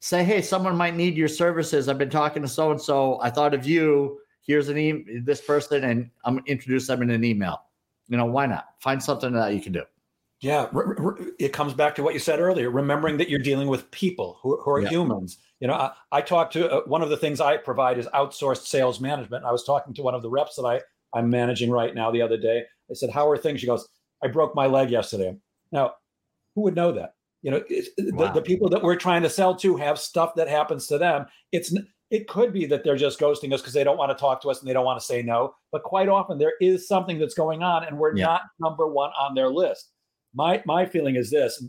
[0.00, 1.90] Say, hey, someone might need your services.
[1.90, 3.20] I've been talking to so and so.
[3.20, 4.20] I thought of you.
[4.40, 7.67] Here's an e- this person, and I'm introduce them in an email.
[8.08, 8.66] You know, why not?
[8.80, 9.82] Find something that you can do.
[10.40, 10.68] Yeah,
[11.40, 12.70] it comes back to what you said earlier.
[12.70, 14.88] Remembering that you're dealing with people who, who are Yeah.
[14.88, 15.38] humans.
[15.60, 18.66] You know, I, I talked to uh, one of the things I provide is outsourced
[18.66, 19.44] sales management.
[19.44, 20.80] I was talking to one of the reps that I
[21.12, 22.64] I'm managing right now the other day.
[22.90, 23.88] I said, "How are things?" She goes,
[24.22, 25.36] "I broke my leg yesterday."
[25.72, 25.94] Now,
[26.54, 27.14] who would know that?
[27.42, 27.62] You know,
[27.98, 28.26] Wow.
[28.28, 31.26] the, the people that we're trying to sell to have stuff that happens to them.
[31.50, 31.74] It's
[32.10, 34.48] it could be that they're just ghosting us because they don't want to talk to
[34.48, 35.54] us and they don't want to say no.
[35.72, 38.24] But quite often there is something that's going on, and we're Yeah.
[38.26, 39.90] not number one on their list.
[40.34, 41.62] My my feeling is this.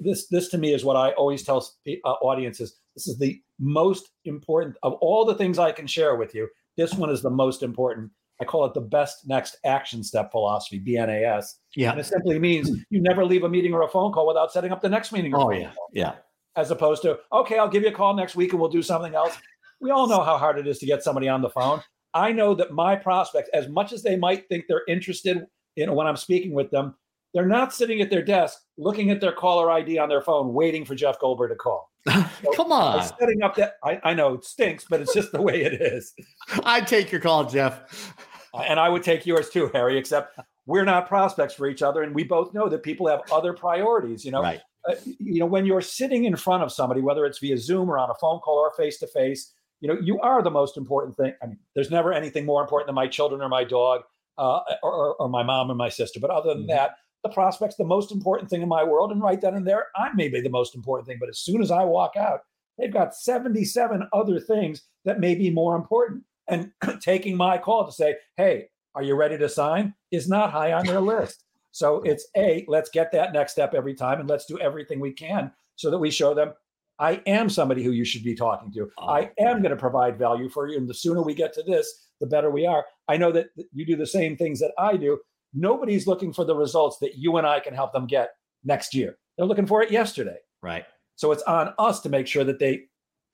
[0.00, 2.76] This this to me is what I always tell uh, audiences.
[2.96, 6.48] This is the most important of all the things I can share with you.
[6.76, 8.10] This one is the most important.
[8.40, 11.46] I call it the best next action step philosophy, BNAS.
[11.76, 14.52] Yeah, And it simply means you never leave a meeting or a phone call without
[14.52, 15.34] setting up the next meeting.
[15.34, 15.70] Or Oh phone yeah.
[15.72, 16.12] call, Yeah.
[16.56, 19.14] As opposed to, okay, I'll give you a call next week and we'll do something
[19.14, 19.36] else.
[19.80, 21.82] We all know how hard it is to get somebody on the phone.
[22.14, 25.44] I know that my prospects, as much as they might think they're interested
[25.76, 26.94] in when I'm speaking with them,
[27.34, 30.84] they're not sitting at their desk looking at their caller ID on their phone, waiting
[30.84, 31.90] for Jeff Goldberg to call.
[32.54, 33.04] Come on.
[33.18, 36.14] setting up that, I, I know it stinks, but it's just the way it is.
[36.64, 38.14] I'd take your call, Jeff.
[38.54, 42.02] Uh, and I would take yours too, Harry, except we're not prospects for each other.
[42.02, 44.24] And we both know that people have other priorities.
[44.24, 44.60] You know, Right.
[44.88, 47.98] uh, you know, when you're sitting in front of somebody, whether it's via Zoom or
[47.98, 49.52] on a phone call or face to face,
[49.84, 51.34] you know, you are the most important thing.
[51.42, 54.00] I mean, there's never anything more important than my children or my dog
[54.38, 56.18] uh, or, or, my mom and my sister.
[56.18, 56.68] But other than Mhm.
[56.68, 59.12] that, the prospect's the most important thing in my world.
[59.12, 61.18] And right then and there, I may be the most important thing.
[61.20, 62.40] But as soon as I walk out,
[62.78, 66.24] they've got 77 other things that may be more important.
[66.48, 66.72] And
[67.02, 69.94] taking my call to say, hey, are you ready to sign?
[70.10, 71.44] is not high on their list.
[71.72, 75.12] So it's A, let's get that next step every time and let's do everything we
[75.12, 76.54] can so that we show them
[76.98, 78.88] I am somebody who you should be talking to.
[78.98, 79.08] Oh.
[79.08, 80.76] I am going to provide value for you.
[80.76, 82.84] And the sooner we get to this, the better we are.
[83.08, 85.18] I know that you do the same things that I do.
[85.52, 88.30] Nobody's looking for the results that you and I can help them get
[88.64, 89.16] next year.
[89.36, 90.38] They're looking for it yesterday.
[90.62, 90.84] Right.
[91.16, 92.84] So it's on us to make sure that they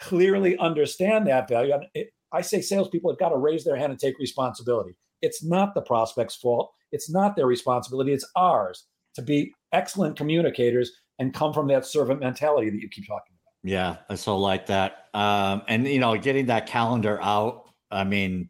[0.00, 1.74] clearly understand that value.
[1.74, 4.96] And it, I say salespeople have got to raise their hand and take responsibility.
[5.22, 6.72] It's not the prospect's fault.
[6.92, 8.12] It's not their responsibility.
[8.12, 13.06] It's ours to be excellent communicators and come from that servant mentality that you keep
[13.06, 13.29] talking about.
[13.62, 15.08] Yeah, I so like that.
[15.12, 17.64] Um, and you know, getting that calendar out.
[17.90, 18.48] I mean,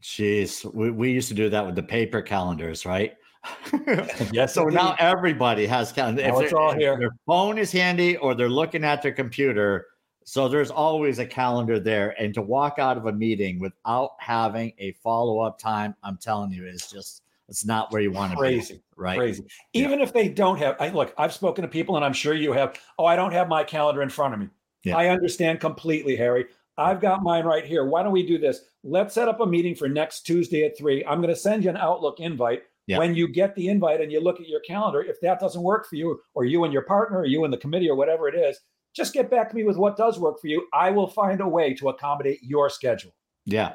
[0.00, 3.14] geez, we, we used to do that with the paper calendars, right?
[4.32, 6.22] Yes, so now everybody has calendar.
[6.22, 6.98] Now it's all here.
[6.98, 9.86] Their phone is handy, or they're looking at their computer.
[10.24, 14.72] So there's always a calendar there, and to walk out of a meeting without having
[14.78, 18.36] a follow up time, I'm telling you, is just it's not where you want to
[18.36, 18.40] be.
[18.40, 18.80] Crazy.
[18.96, 19.18] Right.
[19.18, 19.44] Crazy.
[19.72, 22.52] Even if they don't have, I look, I've spoken to people and I'm sure you
[22.52, 24.48] have, oh, I don't have my calendar in front of me.
[24.84, 24.96] Yeah.
[24.96, 26.46] I understand completely, Harry.
[26.78, 27.84] I've got mine right here.
[27.84, 28.60] Why don't we do this?
[28.84, 31.04] Let's set up a meeting for next Tuesday at three.
[31.04, 32.62] I'm going to send you an Outlook invite.
[32.86, 32.98] Yeah.
[32.98, 35.86] When you get the invite and you look at your calendar, if that doesn't work
[35.86, 38.34] for you, or you and your partner, or you and the committee, or whatever it
[38.34, 38.58] is,
[38.96, 40.66] just get back to me with what does work for you.
[40.72, 43.14] I will find a way to accommodate your schedule.
[43.44, 43.74] Yeah.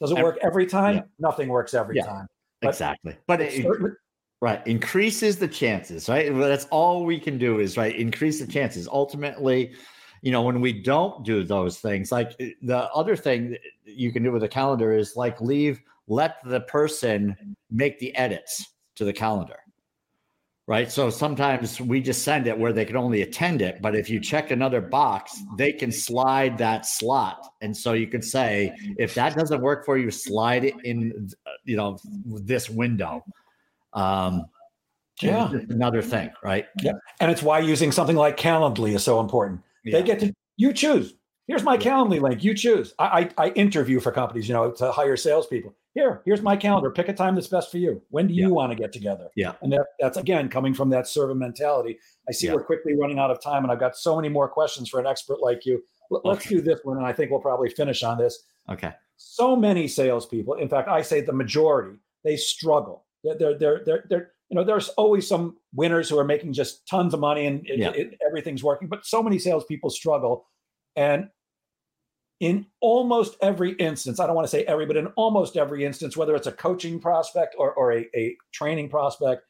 [0.00, 0.96] Does it work every time?
[0.96, 1.02] Yeah.
[1.18, 2.26] Nothing works every yeah, time.
[2.60, 3.16] But exactly.
[3.26, 3.66] But it,
[4.40, 6.34] right increases the chances, right?
[6.34, 8.88] That's all we can do is right increase the chances.
[8.88, 9.74] Ultimately,
[10.22, 14.22] you know, when we don't do those things, like eh, the other thing you can
[14.22, 17.36] do with a calendar is like leave let the person
[17.70, 19.58] make the edits to the calendar
[20.68, 20.92] right?
[20.92, 23.80] So sometimes we just send it where they can only attend it.
[23.80, 27.54] But if you check another box, they can slide that slot.
[27.62, 31.30] And so you could say, if that doesn't work for you, slide it in,
[31.64, 33.24] you know, this window.
[33.94, 34.44] Um,
[35.22, 35.50] yeah.
[35.70, 36.66] Another thing, right?
[36.82, 36.92] Yeah.
[37.18, 39.62] And it's why using something like Calendly is so important.
[39.84, 39.98] Yeah.
[39.98, 41.14] They get to, you choose.
[41.48, 42.44] Here's my Calendly link.
[42.44, 42.94] You choose.
[42.98, 46.90] I, I, I interview for companies, you know, to hire salespeople here, here's my calendar.
[46.90, 48.00] Pick a time that's best for you.
[48.10, 48.54] When do you yeah.
[48.54, 49.28] want to get together?
[49.34, 49.54] Yeah.
[49.62, 51.98] And that, that's again coming from that servant mentality.
[52.28, 52.54] I see yeah.
[52.54, 55.06] we're quickly running out of time, and I've got so many more questions for an
[55.06, 55.82] expert like you.
[56.12, 58.44] L- let's do this one, and I think we'll probably finish on this.
[58.70, 58.92] Okay.
[59.16, 63.04] So many salespeople, in fact, I say the majority, they struggle.
[63.24, 66.86] They're, they're, they're, they're, they're you know, there's always some winners who are making just
[66.86, 67.90] tons of money and it, yeah.
[67.90, 70.46] it, everything's working, but so many salespeople struggle.
[70.96, 71.28] And
[72.40, 76.16] in almost every instance, I don't want to say every, but in almost every instance,
[76.16, 79.42] whether it's a coaching prospect or, or a, a training prospect,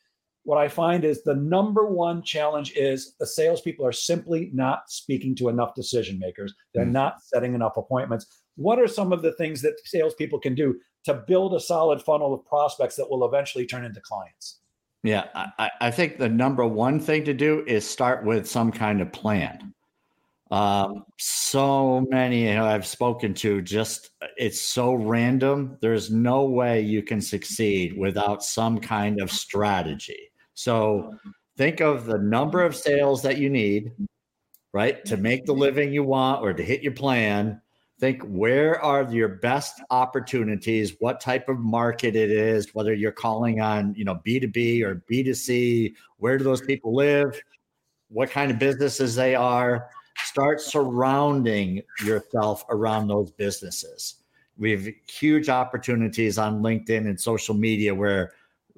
[0.45, 5.35] what I find is the number one challenge is the salespeople are simply not speaking
[5.37, 6.55] to enough decision makers.
[6.75, 6.93] They're mm.
[6.93, 8.27] not setting enough appointments.
[8.57, 12.33] What are some of the things that salespeople can do to build a solid funnel
[12.33, 14.61] of prospects that will eventually turn into clients?
[15.03, 19.01] Yeah, I, I think the number one thing to do is start with some kind
[19.01, 19.75] of plan.
[20.51, 25.77] Um, so many you know, I've spoken to, just it's so random.
[25.81, 30.31] There's no way you can succeed without some kind of strategy.
[30.55, 31.15] So
[31.57, 33.93] think of the number of sales that you need,
[34.73, 37.61] right, to make the living you want or to hit your plan.
[38.01, 43.61] Think where are your best opportunities, what type of market it is, whether you're calling
[43.61, 47.39] on, you know, B2B or B2C, where do those people live,
[48.09, 49.91] what kind of businesses they are
[50.25, 54.17] start surrounding yourself around those businesses.
[54.57, 58.33] We have huge opportunities on LinkedIn and social media where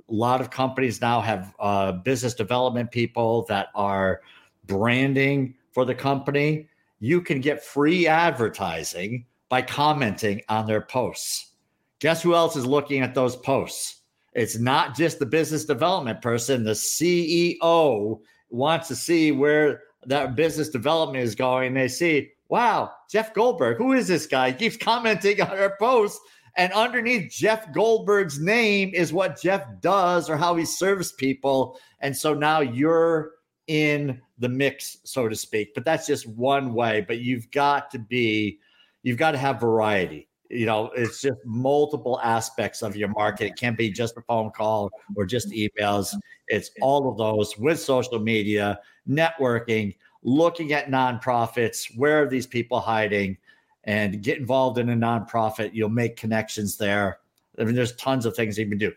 [0.09, 4.21] a lot of companies now have uh, business development people that are
[4.67, 6.69] branding for the company.
[7.01, 11.53] You can get free advertising by commenting on their posts.
[12.01, 14.03] Guess who else is looking at those posts?
[14.33, 20.69] It's not just the business development person, the CEO wants to see where that business
[20.69, 24.51] development is going, they see, wow, Jeff Goldberg, who is this guy?
[24.51, 26.21] He keeps commenting on our posts.
[26.57, 31.79] And underneath Jeff Goldberg's name is what Jeff does or how he serves people.
[32.01, 33.33] And so now you're
[33.69, 35.75] in the mix, so to speak.
[35.75, 37.05] But that's just one way.
[37.07, 38.59] But you've got to be,
[39.03, 40.29] you've got to have variety.
[40.49, 43.47] You know, it's just multiple aspects of your market.
[43.47, 46.13] It can't be just a phone call or just emails.
[46.49, 48.81] It's all of those with social media
[49.11, 51.97] networking, looking at nonprofits.
[51.97, 53.37] Where are these people hiding?
[53.85, 55.71] And get involved in a nonprofit.
[55.73, 57.19] You'll make connections there.
[57.59, 58.93] I mean, there's tons of things you can do.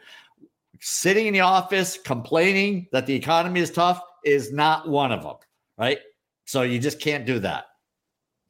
[0.79, 5.35] Sitting in the office complaining that the economy is tough is not one of them,
[5.77, 5.99] right?
[6.45, 7.65] So you just can't do that.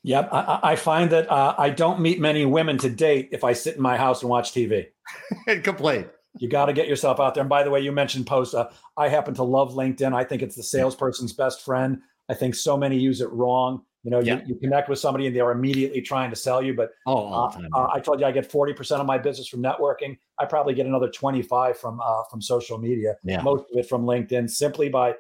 [0.04, 3.54] Yep, I, I find that uh, I don't meet many women to date if I
[3.54, 4.88] sit in my house and watch TV
[5.48, 6.06] and complain.
[6.40, 7.42] You got to get yourself out there.
[7.42, 8.56] And by the way, you mentioned post.
[8.56, 10.14] Uh, I happen to love LinkedIn.
[10.14, 12.02] I think it's the salesperson's best friend.
[12.30, 13.84] I think so many use it wrong.
[14.04, 14.42] You know, yeah.
[14.42, 16.74] you, you, connect with somebody and they're immediately trying to sell you.
[16.74, 20.18] But oh, uh, uh, I told you I get 40% of my business from networking.
[20.40, 23.16] I probably get another 25 from uh, from social media.
[23.24, 23.42] Yeah.
[23.42, 25.16] Most of it from LinkedIn, simply by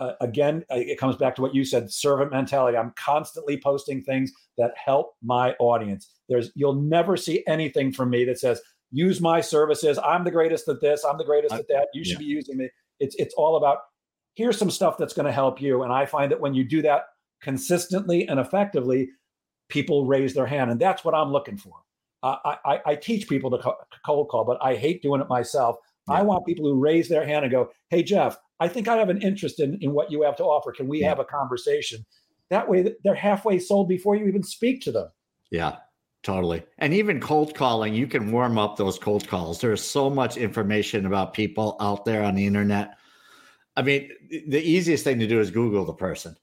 [0.00, 2.76] uh, again, it comes back to what you said, servant mentality.
[2.76, 6.14] I'm constantly posting things that help my audience.
[6.28, 9.98] There's you'll never see anything from me that says use my services.
[9.98, 11.04] I'm the greatest at this.
[11.04, 11.88] I'm the greatest at that.
[11.94, 12.18] You should yeah.
[12.18, 12.70] be using me.
[12.98, 13.78] It's it's all about
[14.34, 15.82] here's some stuff that's going to help you.
[15.82, 17.04] And I find that when you do that
[17.42, 19.10] consistently and effectively,
[19.68, 21.74] people raise their hand, and that's what I'm looking for.
[22.22, 22.36] Uh,
[22.66, 23.74] I, I teach people to
[24.04, 25.76] cold call, but I hate doing it myself.
[26.08, 26.16] Yeah.
[26.16, 29.08] I want people who raise their hand and go, "Hey Jeff, I think I have
[29.08, 30.72] an interest in in what you have to offer.
[30.72, 31.08] Can we yeah.
[31.08, 32.04] have a conversation?"
[32.50, 35.08] That way, they're halfway sold before you even speak to them.
[35.50, 35.76] Yeah,
[36.22, 36.62] Totally.
[36.78, 39.60] And even cold calling, you can warm up those cold calls.
[39.60, 42.98] There's so much information about people out there on the internet.
[43.76, 44.10] I mean,
[44.48, 46.36] the easiest thing to do is Google the person.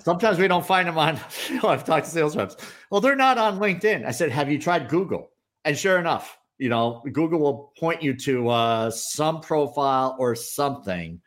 [0.00, 1.20] Sometimes we don't find them on.
[1.48, 2.56] You know, I've talked to sales reps.
[2.90, 4.04] Well, they're not on LinkedIn.
[4.04, 5.30] I said, "Have you tried Google?"
[5.64, 11.20] And sure enough, you know, Google will point you to uh, some profile or something,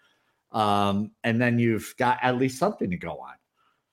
[0.51, 3.33] um, and then you've got at least something to go on.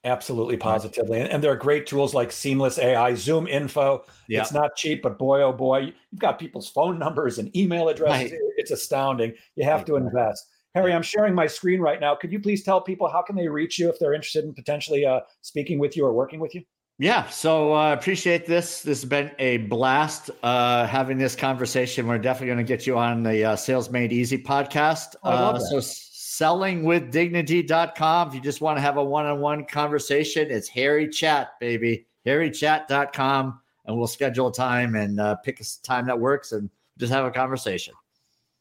[0.06, 1.20] Absolutely, positively.
[1.20, 4.04] And, and there are great tools like Seamless AI, Zoom Info.
[4.28, 4.42] Yeah.
[4.42, 8.30] It's not cheap, but boy, oh boy, you've got people's phone numbers and email addresses.
[8.30, 8.40] Right.
[8.56, 9.34] It's astounding.
[9.56, 9.86] You have right.
[9.86, 10.46] to invest.
[10.76, 12.14] Harry, I'm sharing my screen right now.
[12.14, 15.04] Could you please tell people how can they reach you if they're interested in potentially
[15.04, 16.62] uh, speaking with you or working with you?
[16.98, 18.82] Yeah, so I uh, appreciate this.
[18.82, 22.06] This has been a blast uh, having this conversation.
[22.06, 25.16] We're definitely going to get you on the uh, Sales Made Easy podcast.
[25.22, 25.64] Oh, I love uh, that.
[25.66, 25.80] So
[26.38, 28.28] sellingwithdignity.com.
[28.28, 32.06] If you just want to have a one-on-one conversation, it's Harry Chat, baby.
[32.26, 33.60] HarryChat.com.
[33.86, 36.68] And we'll schedule a time and uh, pick a time that works and
[36.98, 37.94] just have a conversation.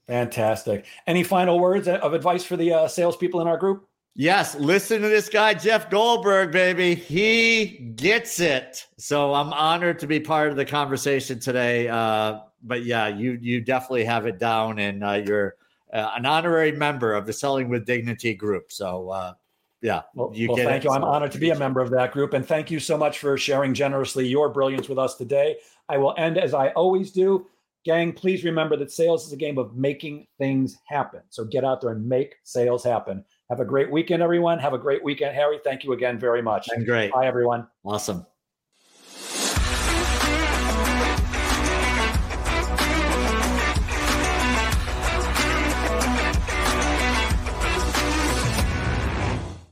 [0.07, 0.85] Fantastic.
[1.07, 3.87] Any final words of advice for the uh, salespeople in our group?
[4.13, 6.95] Yes, listen to this guy, Jeff Goldberg, baby.
[6.95, 8.85] He gets it.
[8.97, 11.89] So I'm honored to be part of the conversation today.
[11.89, 15.55] Uh, but yeah, you you definitely have it down, and uh, you're
[15.95, 18.71] uh, an honorary member of the Selling with Dignity group.
[18.71, 19.33] So uh,
[19.81, 20.87] yeah, well, you well, thank it.
[20.87, 20.91] you.
[20.91, 23.37] I'm honored to be a member of that group, and thank you so much for
[23.37, 25.57] sharing generously your brilliance with us today.
[25.87, 27.47] I will end as I always do.
[27.85, 31.21] Gang, please remember that sales is a game of making things happen.
[31.29, 33.23] So get out there and make sales happen.
[33.51, 34.57] Have a great weekend, everyone.
[34.57, 35.59] Have a great weekend, Harry.
[35.63, 36.67] Thank you again very much.
[36.69, 37.11] And great.
[37.11, 37.67] Bye, everyone.
[37.83, 38.25] Awesome.